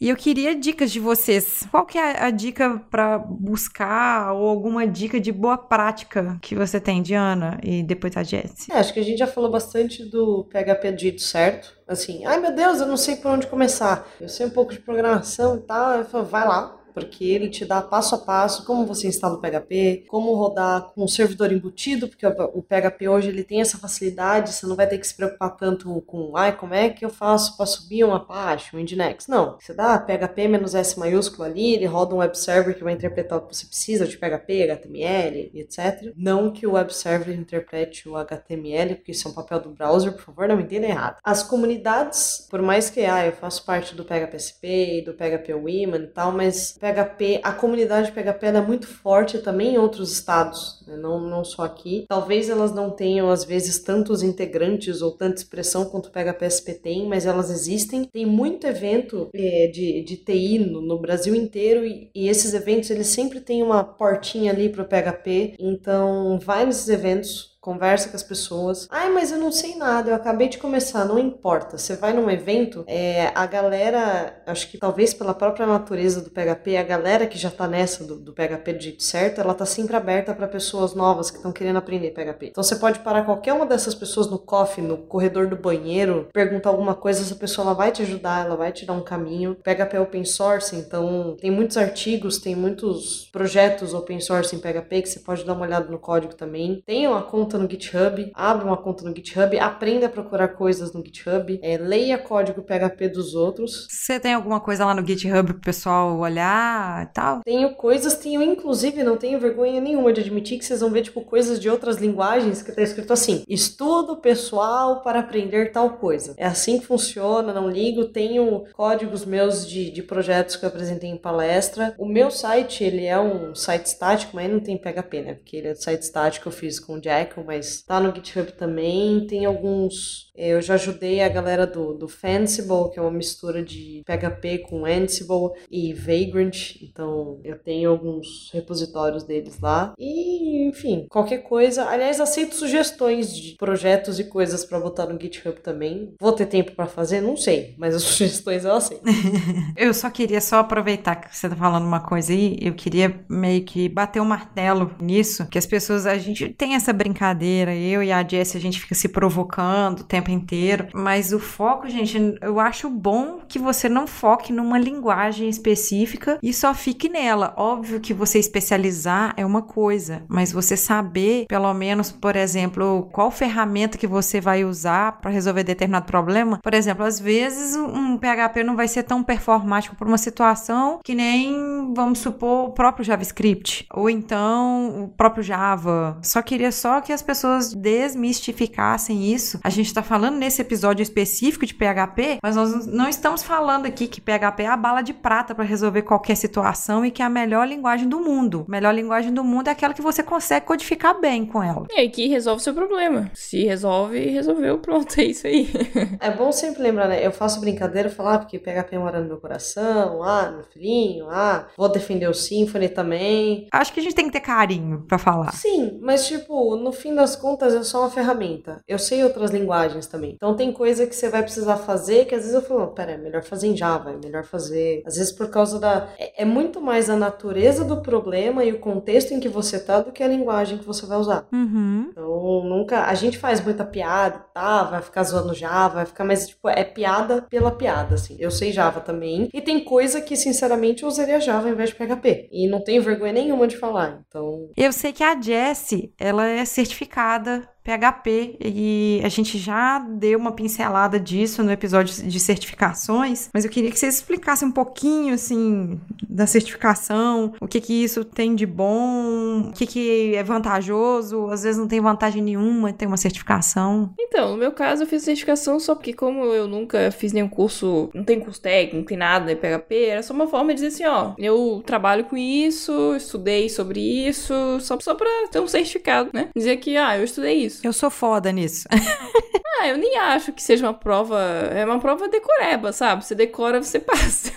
[0.00, 1.66] E eu queria dicas de vocês.
[1.70, 6.78] Qual que é a dica pra buscar ou alguma dica de boa prática que você
[6.78, 7.58] tem, Diana?
[7.62, 8.70] E depois a Jessie.
[8.70, 11.74] É, acho que a gente já falou bastante do PHP do jeito certo.
[11.88, 14.06] Assim, ai meu Deus, eu não sei por onde começar.
[14.20, 15.98] Eu sei um pouco de programação e tal.
[15.98, 19.40] Eu falo, vai lá, porque ele te dá passo a passo como você instala o
[19.42, 24.54] PHP, como rodar com um servidor embutido, porque o PHP hoje ele tem essa facilidade,
[24.54, 27.54] você não vai ter que se preocupar tanto com, ai, como é que eu faço
[27.54, 29.26] para subir uma Apache, um Nginx.
[29.28, 33.42] Não, você dá PHP-S maiúsculo ali, ele roda um web server que vai interpretar o
[33.42, 36.14] que você precisa de PHP, HTML, etc.
[36.16, 40.12] Não que o web server interprete o HTML, porque isso é um papel do browser,
[40.12, 41.18] por favor, não me entenda errado.
[41.22, 46.06] As comunidades, por mais que, ah, eu faço parte do PHPSP, do PHP Women e
[46.06, 50.96] tal, mas PHP, a comunidade PHP é muito forte também em outros estados, né?
[50.96, 52.04] não, não só aqui.
[52.08, 57.08] Talvez elas não tenham, às vezes, tantos integrantes ou tanta expressão quanto o PHPSP tem,
[57.08, 58.04] mas elas existem.
[58.04, 62.90] Tem muito evento é, de, de TI no, no Brasil inteiro e, e, esses eventos,
[62.90, 68.14] eles sempre têm uma portinha ali para o PHP, então vai nesses eventos, conversa com
[68.14, 68.86] as pessoas.
[68.88, 71.76] Ai, mas eu não sei nada, eu acabei de começar, não importa.
[71.76, 76.76] Você vai num evento, é, a galera, acho que talvez pela própria natureza do PHP,
[76.76, 79.96] a galera que já tá nessa do, do PHP do jeito certo, ela tá sempre
[79.96, 82.46] aberta para pessoas novas que estão querendo aprender PHP.
[82.46, 86.70] Então você pode parar qualquer uma dessas pessoas no coffee, no corredor do banheiro, perguntar
[86.70, 89.56] alguma coisa, essa pessoa ela vai te ajudar, ela vai te dar um caminho.
[89.56, 95.02] PHP é open source, então tem muitos artigos, tem muitos projetos open source em PHP
[95.02, 96.80] que você pode dar uma olhada no código também.
[96.86, 101.04] Tem uma conta no GitHub, abre uma conta no GitHub, aprenda a procurar coisas no
[101.04, 103.86] GitHub, é, leia código PHP dos outros.
[103.90, 107.40] Você tem alguma coisa lá no GitHub pro pessoal olhar e tal?
[107.44, 111.20] Tenho coisas, tenho inclusive, não tenho vergonha nenhuma de admitir que vocês vão ver tipo
[111.22, 116.34] coisas de outras linguagens que tá escrito assim: estudo pessoal para aprender tal coisa.
[116.36, 118.06] É assim que funciona, não ligo.
[118.06, 121.94] Tenho códigos meus de, de projetos que eu apresentei em palestra.
[121.98, 125.34] O meu site, ele é um site estático, mas não tem PHP, né?
[125.34, 128.52] Porque ele é site estático que eu fiz com o Jekyll, mas tá no GitHub
[128.52, 129.26] também.
[129.26, 130.25] Tem alguns.
[130.36, 134.84] Eu já ajudei a galera do, do Fansible, que é uma mistura de PHP com
[134.84, 136.76] Ansible e Vagrant.
[136.82, 139.94] Então eu tenho alguns repositórios deles lá.
[139.98, 141.86] E, enfim, qualquer coisa.
[141.86, 146.14] Aliás, aceito sugestões de projetos e coisas pra botar no GitHub também.
[146.20, 147.20] Vou ter tempo pra fazer?
[147.20, 149.02] Não sei, mas as sugestões eu aceito.
[149.76, 153.62] Eu só queria só aproveitar que você tá falando uma coisa aí, eu queria meio
[153.64, 157.74] que bater o martelo nisso, que as pessoas, a gente tem essa brincadeira.
[157.74, 160.88] Eu e a Jessie, a gente fica se provocando o tempo inteiro.
[160.94, 166.52] Mas o foco, gente, eu acho bom que você não foque numa linguagem específica e
[166.52, 167.54] só fique nela.
[167.56, 173.30] Óbvio que você especializar é uma coisa, mas você saber, pelo menos, por exemplo, qual
[173.30, 176.58] ferramenta que você vai usar para resolver determinado problema.
[176.62, 181.14] Por exemplo, às vezes um PHP não vai ser tão performático para uma situação que
[181.14, 186.18] nem, vamos supor, o próprio JavaScript ou então o próprio Java.
[186.22, 189.60] Só queria só que as pessoas desmistificassem isso.
[189.62, 194.06] A gente está falando nesse episódio específico de PHP, mas nós não estamos falando aqui
[194.06, 197.30] que PHP é a bala de prata para resolver qualquer situação e que é a
[197.30, 198.64] melhor linguagem do mundo.
[198.68, 201.86] A melhor linguagem do mundo é aquela que você consegue codificar bem com ela.
[201.90, 203.30] E aí que resolve o seu problema.
[203.34, 205.68] Se resolve, resolveu, pronto, é isso aí.
[206.20, 207.24] É bom sempre lembrar, né?
[207.24, 211.68] Eu faço brincadeira, falar ah, porque PHP mora no meu coração, ah, meu filhinho, ah,
[211.76, 213.66] vou defender o Symfony também.
[213.72, 215.52] Acho que a gente tem que ter carinho para falar.
[215.52, 218.80] Sim, mas tipo, no fim das contas é só uma ferramenta.
[218.88, 220.34] Eu sei outras linguagens também.
[220.34, 223.16] Então tem coisa que você vai precisar fazer que às vezes eu falo, pera, é
[223.16, 225.02] melhor fazer em Java, é melhor fazer.
[225.06, 226.08] Às vezes por causa da.
[226.18, 230.00] É, é muito mais a natureza do problema e o contexto em que você tá
[230.00, 231.46] do que a linguagem que você vai usar.
[231.52, 232.08] Uhum.
[232.10, 233.04] Então nunca.
[233.04, 234.84] A gente faz muita piada, tá?
[234.84, 238.36] Vai ficar zoando Java, vai ficar, mas tipo, é piada pela piada, assim.
[238.38, 239.48] Eu sei Java também.
[239.52, 242.48] E tem coisa que, sinceramente, eu usaria Java ao invés de PHP.
[242.52, 244.22] E não tenho vergonha nenhuma de falar.
[244.26, 244.70] Então.
[244.76, 250.50] Eu sei que a Jessie, ela é certificada PHP e a gente já deu uma
[250.50, 256.00] pincelada disso no episódio de certificações, mas eu queria que vocês explicassem um pouquinho assim
[256.28, 261.62] da certificação, o que que isso tem de bom, o que que é vantajoso, às
[261.62, 264.12] vezes não tem vantagem nenhuma ter uma certificação.
[264.18, 268.10] Então, no meu caso eu fiz certificação só porque como eu nunca fiz nenhum curso,
[268.12, 270.88] não tem curso técnico, não tem nada em PHP, era só uma forma de dizer
[270.88, 276.30] assim, ó, eu trabalho com isso, estudei sobre isso, só, só pra ter um certificado,
[276.32, 276.48] né?
[276.54, 277.86] Dizer que, ah, eu estudei isso isso.
[277.86, 278.86] Eu sou foda nisso.
[279.80, 281.38] ah, eu nem acho que seja uma prova.
[281.72, 283.24] É uma prova decoreba, sabe?
[283.24, 284.52] Você decora, você passa.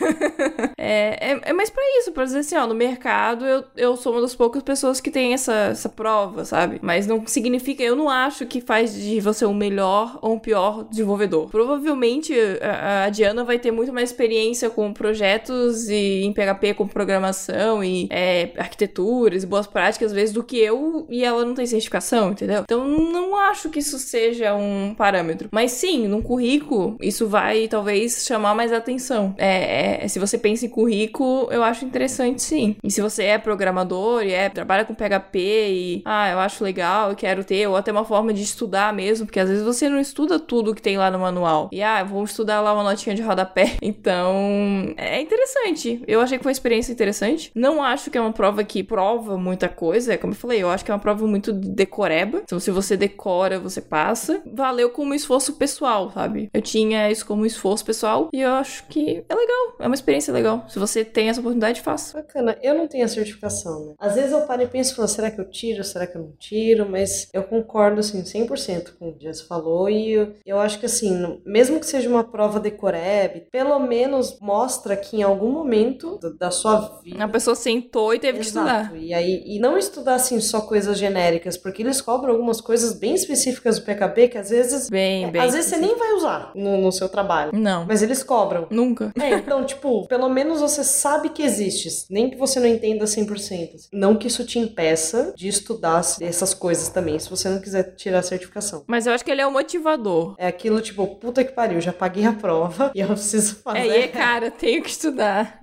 [0.78, 4.14] é, é, é mais pra isso, pra dizer assim, ó, no mercado eu, eu sou
[4.14, 6.80] uma das poucas pessoas que tem essa, essa prova, sabe?
[6.82, 10.84] Mas não significa, eu não acho que faz de você um melhor ou um pior
[10.84, 11.50] desenvolvedor.
[11.50, 16.88] Provavelmente a, a Diana vai ter muito mais experiência com projetos e em PHP com
[16.88, 21.54] programação e é, arquiteturas e boas práticas, às vezes, do que eu e ela não
[21.54, 22.64] tem certificação, entendeu?
[22.64, 25.50] Então não acho que isso seja um parâmetro.
[25.52, 29.34] Mas sim, num currículo, isso vai talvez chamar mais atenção.
[29.38, 32.76] É, é, se você pensa em currículo, eu acho interessante sim.
[32.84, 37.10] E se você é programador e é, trabalha com PHP e, ah, eu acho legal,
[37.10, 40.00] eu quero ter, ou até uma forma de estudar mesmo, porque às vezes você não
[40.00, 41.70] estuda tudo que tem lá no manual.
[41.72, 43.78] E, ah, vou estudar lá uma notinha de rodapé.
[43.90, 46.02] Então, é interessante.
[46.08, 47.52] Eu achei que foi uma experiência interessante.
[47.56, 50.86] Não acho que é uma prova que prova muita coisa, como eu falei, eu acho
[50.86, 52.42] que é uma prova muito decoreba.
[52.44, 54.42] Então, se você decora, você passa.
[54.46, 56.50] Valeu como esforço pessoal, sabe?
[56.54, 60.34] Eu tinha isso como esforço pessoal e eu acho que é legal, é uma experiência
[60.34, 60.66] legal.
[60.68, 62.18] Se você tem essa oportunidade, faça.
[62.18, 62.58] Bacana.
[62.62, 63.94] Eu não tenho a certificação, né?
[64.00, 66.34] Às vezes eu paro e penso, falo, será que eu tiro, será que eu não
[66.38, 66.88] tiro?
[66.90, 70.86] Mas eu concordo, assim, 100% com o que Jess falou e eu, eu acho que,
[70.86, 76.52] assim, mesmo que seja uma prova decoreb, pelo menos mostra que em algum momento da
[76.52, 77.24] sua vida...
[77.24, 78.68] A pessoa sentou e teve Exato.
[78.68, 78.98] que estudar.
[79.00, 83.14] E aí, e não estudar, assim, só coisas genéricas, porque eles cobram algumas coisas bem
[83.14, 84.90] específicas do PKB que às vezes.
[84.90, 85.42] Bem, é, bem.
[85.42, 87.52] Às vezes você nem vai usar no, no seu trabalho.
[87.54, 87.86] Não.
[87.86, 88.68] Mas eles cobram.
[88.70, 89.12] Nunca.
[89.20, 93.30] É, então, tipo, pelo menos você sabe que existe, nem que você não entenda 100%.
[93.40, 93.90] Assim.
[93.92, 98.20] Não que isso te impeça de estudar essas coisas também, se você não quiser tirar
[98.20, 98.84] a certificação.
[98.88, 100.36] Mas eu acho que ele é o motivador.
[100.38, 103.80] É aquilo, tipo, puta que pariu, já paguei a prova e eu preciso fazer.
[103.80, 105.60] É, e é, cara, tenho que estudar.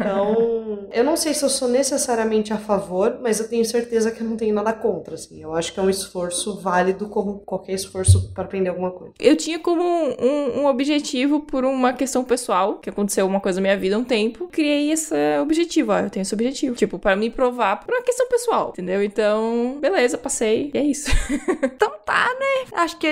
[0.00, 4.22] então, eu não sei se eu sou necessariamente a favor, mas eu tenho certeza que
[4.22, 5.42] eu não tenho nada contra, assim.
[5.42, 9.14] Eu acho que é um esforço válido como qualquer esforço para aprender alguma coisa.
[9.18, 13.62] Eu tinha como um, um, objetivo por uma questão pessoal, que aconteceu uma coisa na
[13.62, 14.48] minha vida há um tempo.
[14.48, 16.74] Criei esse objetivo, ó, eu tenho esse objetivo.
[16.74, 19.02] Tipo, para me provar por uma questão pessoal, entendeu?
[19.02, 20.70] Então, beleza, passei.
[20.72, 21.10] E é isso.
[21.62, 22.66] então tá, né?
[22.72, 23.06] Acho que,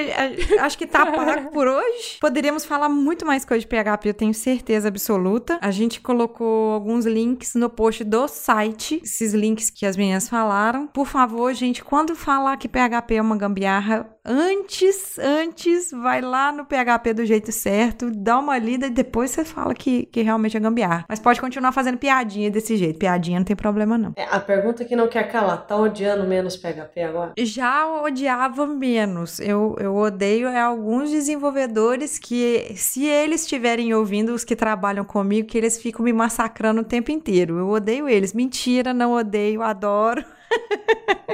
[0.59, 2.19] acho que tá pago por hoje.
[2.21, 5.59] Poderíamos falar muito mais coisa de PHP, eu tenho certeza absoluta.
[5.61, 10.87] A gente colocou alguns links no post do site, esses links que as meninas falaram.
[10.87, 16.65] Por favor, gente, quando falar que PHP é uma gambiarra, antes, antes, vai lá no
[16.65, 20.61] PHP do jeito certo, dá uma lida e depois você fala que, que realmente é
[20.61, 21.05] gambiarra.
[21.09, 22.99] Mas pode continuar fazendo piadinha desse jeito.
[22.99, 24.13] Piadinha não tem problema, não.
[24.17, 27.33] É, a pergunta que não quer calar, tá odiando menos PHP agora?
[27.39, 29.39] Já odiava menos.
[29.41, 35.49] Eu, eu odeio é alguns desenvolvedores que, se eles estiverem ouvindo, os que trabalham comigo,
[35.49, 37.59] que eles ficam me massacrando o tempo inteiro.
[37.59, 38.33] Eu odeio eles.
[38.33, 40.25] Mentira, não odeio, adoro.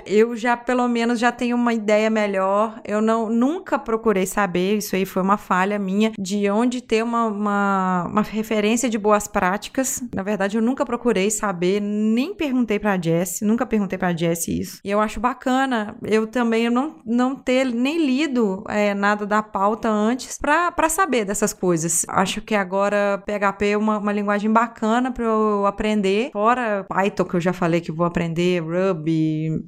[0.06, 2.80] Eu já pelo menos já tenho uma ideia melhor.
[2.84, 7.26] Eu não nunca procurei saber, isso aí foi uma falha minha, de onde ter uma,
[7.26, 10.02] uma, uma referência de boas práticas.
[10.14, 14.80] Na verdade, eu nunca procurei saber, nem perguntei pra Jess, nunca perguntei pra Jess isso.
[14.84, 19.88] E eu acho bacana eu também não, não ter nem lido é, nada da pauta
[19.88, 22.04] antes pra, pra saber dessas coisas.
[22.08, 27.34] Acho que agora PHP é uma, uma linguagem bacana pra eu aprender, fora Python, que
[27.34, 29.05] eu já falei que vou aprender, Ruby,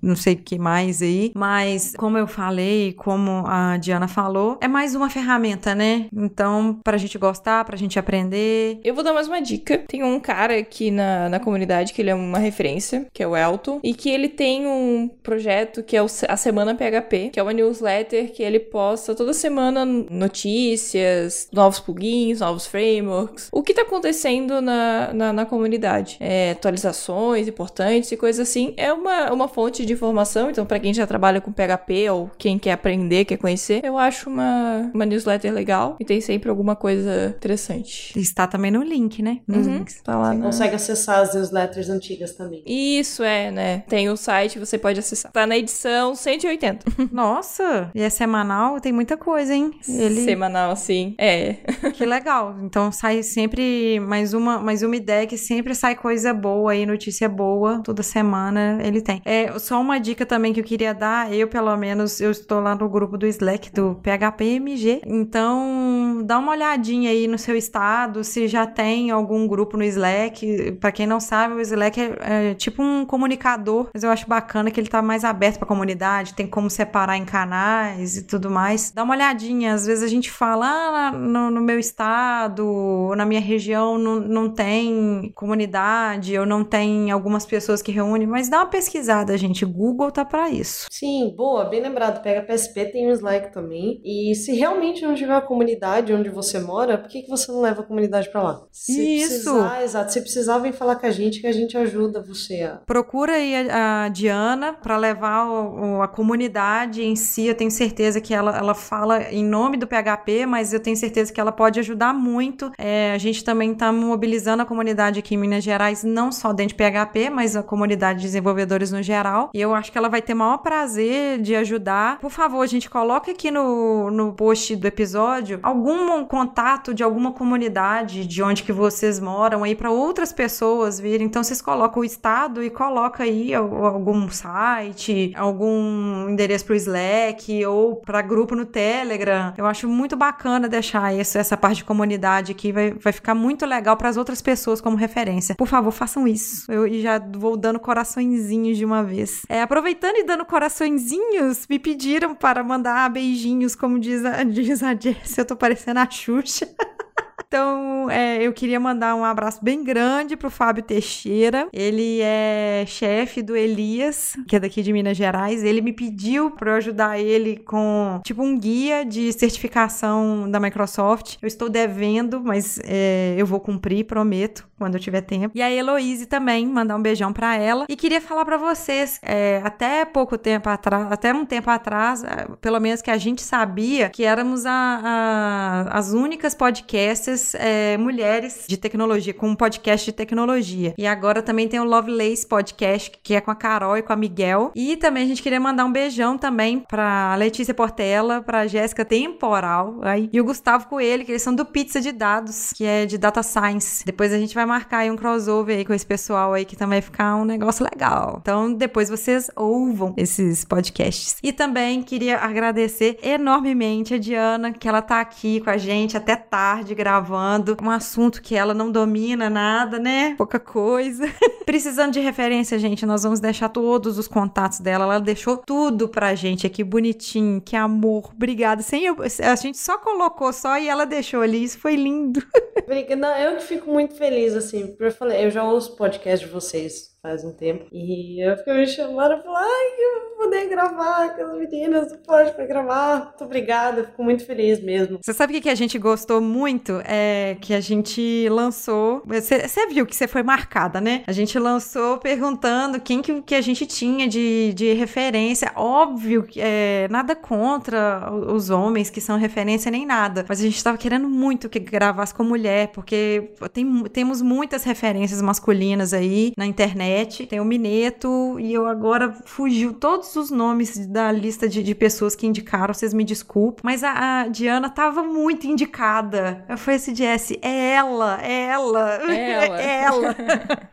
[0.03, 1.33] não sei o que mais aí.
[1.35, 6.07] Mas, como eu falei, como a Diana falou, é mais uma ferramenta, né?
[6.15, 8.81] Então, pra gente gostar, pra gente aprender.
[8.85, 9.79] Eu vou dar mais uma dica.
[9.89, 13.37] Tem um cara aqui na, na comunidade que ele é uma referência, que é o
[13.37, 17.43] Elton, e que ele tem um projeto que é o, a Semana PHP, que é
[17.43, 23.83] uma newsletter que ele posta toda semana notícias, novos plugins, novos frameworks, o que tá
[23.83, 26.17] acontecendo na, na, na comunidade.
[26.21, 28.75] É, atualizações importantes e coisas assim.
[28.77, 32.59] É uma, uma fonte de informação, então para quem já trabalha com PHP ou quem
[32.59, 37.35] quer aprender, quer conhecer, eu acho uma, uma newsletter legal e tem sempre alguma coisa
[37.37, 38.19] interessante.
[38.19, 39.41] Está também no link, né?
[39.47, 40.01] Nos Uhum, links.
[40.03, 40.45] tá lá Você na...
[40.47, 42.63] consegue acessar as newsletters antigas também.
[42.67, 43.83] Isso é, né?
[43.89, 45.33] Tem o site, você pode acessar.
[45.33, 46.87] Tá na edição 180.
[47.13, 49.71] Nossa, e é semanal, tem muita coisa, hein?
[49.89, 51.15] Ele Semanal, assim.
[51.19, 51.55] É.
[51.95, 52.57] que legal.
[52.63, 57.29] Então sai sempre mais uma, mais uma ideia que sempre sai coisa boa aí, notícia
[57.29, 59.18] boa, toda semana ele tem.
[59.25, 62.75] É, só uma dica também que eu queria dar, eu pelo menos eu estou lá
[62.75, 65.03] no grupo do Slack do PHPMG.
[65.07, 70.73] Então, dá uma olhadinha aí no seu estado, se já tem algum grupo no Slack.
[70.81, 74.71] Pra quem não sabe, o Slack é, é tipo um comunicador, mas eu acho bacana
[74.71, 78.91] que ele tá mais aberto pra comunidade, tem como separar em canais e tudo mais.
[78.91, 83.41] Dá uma olhadinha, às vezes a gente fala, ah, no, no meu estado, na minha
[83.41, 88.67] região não, não tem comunidade, ou não tem algumas pessoas que reúnem, mas dá uma
[89.09, 89.65] pesquisada, gente.
[89.65, 90.87] Google tá pra isso.
[90.91, 92.23] Sim, boa, bem lembrado.
[92.23, 94.01] Pega PSP, tem o Slack também.
[94.05, 97.61] E se realmente não tiver uma comunidade onde você mora, por que, que você não
[97.61, 98.61] leva a comunidade pra lá?
[98.71, 99.29] Se Isso.
[99.51, 100.13] Precisar, exato.
[100.13, 102.77] Se precisar, vem falar com a gente que a gente ajuda você a.
[102.87, 107.47] Procura aí a, a Diana para levar o- o- a comunidade em si.
[107.47, 111.33] Eu tenho certeza que ela, ela fala em nome do PHP, mas eu tenho certeza
[111.33, 112.71] que ela pode ajudar muito.
[112.79, 116.69] É, a gente também está mobilizando a comunidade aqui em Minas Gerais, não só dentro
[116.69, 119.51] de PHP, mas a comunidade de desenvolvedores no geral.
[119.55, 122.19] E eu acho que ela vai ter o maior prazer de ajudar.
[122.19, 128.27] Por favor, gente, coloque aqui no, no post do episódio algum contato de alguma comunidade
[128.27, 131.27] de onde que vocês moram aí para outras pessoas virem.
[131.27, 137.65] Então vocês colocam o estado e coloca aí al- algum site, algum endereço pro Slack
[137.67, 139.53] ou para grupo no Telegram.
[139.57, 143.67] Eu acho muito bacana deixar isso, essa parte de comunidade aqui, vai, vai ficar muito
[143.67, 145.55] legal para as outras pessoas como referência.
[145.55, 146.71] Por favor, façam isso.
[146.71, 149.43] Eu já vou dando coraçõezinhos de uma vez.
[149.49, 154.95] É, aproveitando e dando coraçõezinhos, me pediram para mandar beijinhos, como diz a, diz a
[154.95, 156.69] Jess, eu tô parecendo a Xuxa.
[157.49, 161.67] Então, é, eu queria mandar um abraço bem grande pro Fábio Teixeira.
[161.73, 165.65] Ele é chefe do Elias, que é daqui de Minas Gerais.
[165.65, 171.37] Ele me pediu para eu ajudar ele com, tipo, um guia de certificação da Microsoft.
[171.41, 175.53] Eu estou devendo, mas é, eu vou cumprir, prometo, quando eu tiver tempo.
[175.57, 177.85] E a Heloise também, mandar um beijão para ela.
[177.89, 182.47] E queria falar para vocês, é, até pouco tempo atrás, até um tempo atrás, é,
[182.61, 188.65] pelo menos que a gente sabia que éramos a- a- as únicas podcasters é, mulheres
[188.69, 190.95] de tecnologia, com um podcast de tecnologia.
[190.97, 194.17] E agora também tem o Lovelace Podcast, que é com a Carol e com a
[194.17, 194.71] Miguel.
[194.75, 199.99] E também a gente queria mandar um beijão também pra Letícia Portela, pra Jéssica Temporal
[200.03, 203.19] aí, e o Gustavo Coelho, que eles são do Pizza de Dados, que é de
[203.19, 204.05] Data Science.
[204.05, 207.01] Depois a gente vai marcar aí um crossover aí com esse pessoal aí, que também
[207.01, 208.39] vai ficar um negócio legal.
[208.41, 211.37] Então depois vocês ouvam esses podcasts.
[211.43, 216.37] E também queria agradecer enormemente a Diana, que ela tá aqui com a gente até
[216.37, 220.35] tarde gravando um assunto que ela não domina nada, né?
[220.37, 221.25] Pouca coisa.
[221.65, 225.05] Precisando de referência, gente, nós vamos deixar todos os contatos dela.
[225.05, 227.61] Ela deixou tudo pra gente aqui, bonitinho.
[227.61, 228.31] Que amor.
[228.35, 228.83] Obrigada.
[228.83, 231.63] Sem eu, a gente só colocou só e ela deixou ali.
[231.63, 232.43] Isso foi lindo.
[233.19, 237.18] Não, eu que fico muito feliz, assim, eu falei, eu já ouço podcast de vocês
[237.21, 241.43] faz um tempo, e eu fico me chamando, falo, ai, eu vou poder gravar com
[241.43, 245.19] as meninas do Pode pra gravar, muito obrigada, fico muito feliz mesmo.
[245.21, 247.01] Você sabe o que que a gente gostou muito?
[247.05, 249.23] É que a gente lançou.
[249.27, 251.25] Você você viu que você foi marcada, né?
[251.27, 255.73] A gente lançou perguntando quem que, que a gente tinha de, de referência.
[255.75, 260.45] Óbvio que é, nada contra os homens que são referência nem nada.
[260.49, 265.43] Mas a gente tava querendo muito que gravasse com mulher, porque tem, temos muitas referências
[265.43, 267.47] masculinas aí na internet internet.
[267.47, 272.35] Tem o Mineto e eu agora fugiu todos os nomes da lista de, de pessoas
[272.35, 273.81] que indicaram, vocês me desculpem.
[273.83, 276.65] Mas a, a Diana tava muito indicada.
[276.69, 279.81] Eu falei assim, Jess, é ela, é ela, É ela.
[279.81, 280.37] é ela.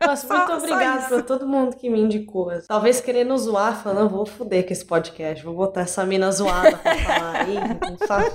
[0.06, 1.08] Nossa, muito só obrigada isso.
[1.08, 2.50] pra todo mundo que me indicou.
[2.66, 6.94] Talvez querendo zoar, falando, vou foder com esse podcast, vou botar essa mina zoada pra
[6.96, 7.56] falar aí,
[8.06, 8.30] sabe?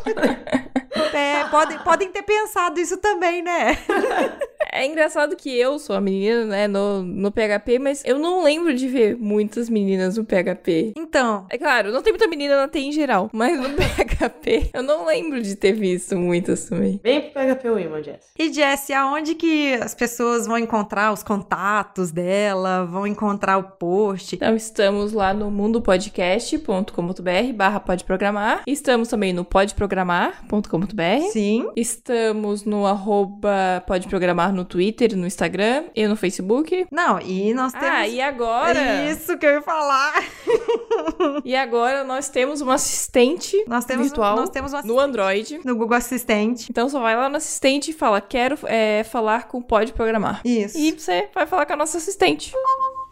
[1.14, 3.78] É, podem, podem ter pensado isso também, né?
[4.72, 8.74] É engraçado que eu sou a menina, né, no, no PHP, mas eu não lembro
[8.74, 10.94] de ver muitas meninas no PHP.
[10.96, 14.84] Então, É claro, não tem muita menina na TI em geral, mas no PHP eu
[14.84, 17.00] não lembro de ter visto muitas também.
[17.04, 18.26] Vem pro PHP Women, Jess.
[18.38, 24.36] E Jessie, aonde que as pessoas vão encontrar os contatos dela, vão encontrar o post?
[24.36, 28.64] Então estamos lá no mundopodcast.com.br barra podprogramar.
[28.68, 31.22] Estamos também no podprogramar.com.br.
[31.32, 31.70] Sim.
[31.76, 36.86] Estamos no arroba podprogramar no Twitter, no Instagram e no Facebook.
[36.92, 37.88] Não, e nós temos.
[37.90, 39.10] Ah, e agora?
[39.10, 40.14] Isso que eu ia falar.
[41.46, 45.60] E agora nós temos uma assistente Nós temos, virtual nós temos um no Android.
[45.64, 46.68] no Google Assistente.
[46.70, 50.42] Então só vai lá no assistente e fala, quero é, falar com o Pode Programar.
[50.46, 50.78] Isso.
[50.78, 52.54] E você vai falar com a nossa assistente.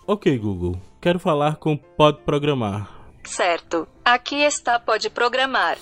[0.06, 0.76] Ok, Google.
[1.02, 2.92] Quero falar com Pode Programar.
[3.24, 3.88] Certo.
[4.04, 5.78] Aqui está Pode Programar.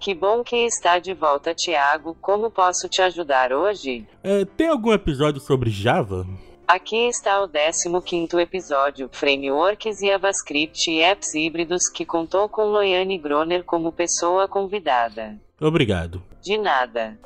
[0.00, 2.16] Que bom que está de volta, Tiago.
[2.20, 4.06] Como posso te ajudar hoje?
[4.22, 6.26] É, tem algum episódio sobre Java?
[6.72, 13.18] Aqui está o 15º episódio, Frameworks e JavaScript e Apps Híbridos, que contou com Loiane
[13.18, 15.38] Groner como pessoa convidada.
[15.60, 16.22] Obrigado.
[16.42, 17.18] De nada.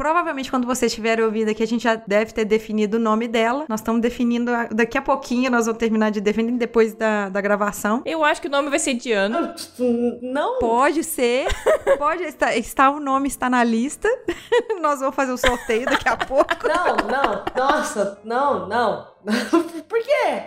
[0.00, 3.66] Provavelmente quando vocês tiverem ouvido aqui, a gente já deve ter definido o nome dela.
[3.68, 7.38] Nós estamos definindo a- daqui a pouquinho, nós vamos terminar de definir depois da, da
[7.42, 8.00] gravação.
[8.06, 9.54] Eu acho que o nome vai ser Diana.
[10.22, 11.48] Não, Pode ser,
[11.98, 14.08] pode estar, está o nome está na lista.
[14.80, 16.48] Nós vamos fazer o sorteio daqui a pouco.
[16.66, 17.44] não, não.
[17.54, 19.06] Nossa, não, não.
[19.88, 20.44] Por quê?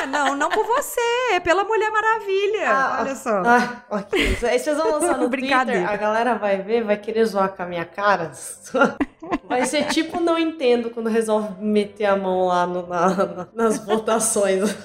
[0.00, 1.00] Ué, não, não por você,
[1.32, 2.68] é pela Mulher Maravilha.
[2.70, 3.42] Ah, Olha só.
[3.44, 4.38] Ah, ok.
[4.42, 5.28] Aí vocês vão lançar no.
[5.30, 8.30] Twitter, a galera vai ver, vai querer zoar com a minha cara.
[9.48, 13.78] Vai ser tipo não entendo quando resolve meter a mão lá no- na- na- nas
[13.78, 14.76] votações.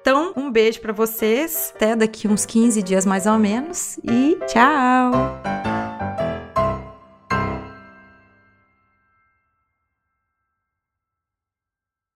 [0.00, 1.72] Então, um beijo pra vocês.
[1.74, 3.98] Até daqui uns 15 dias mais ou menos.
[4.04, 5.57] E tchau.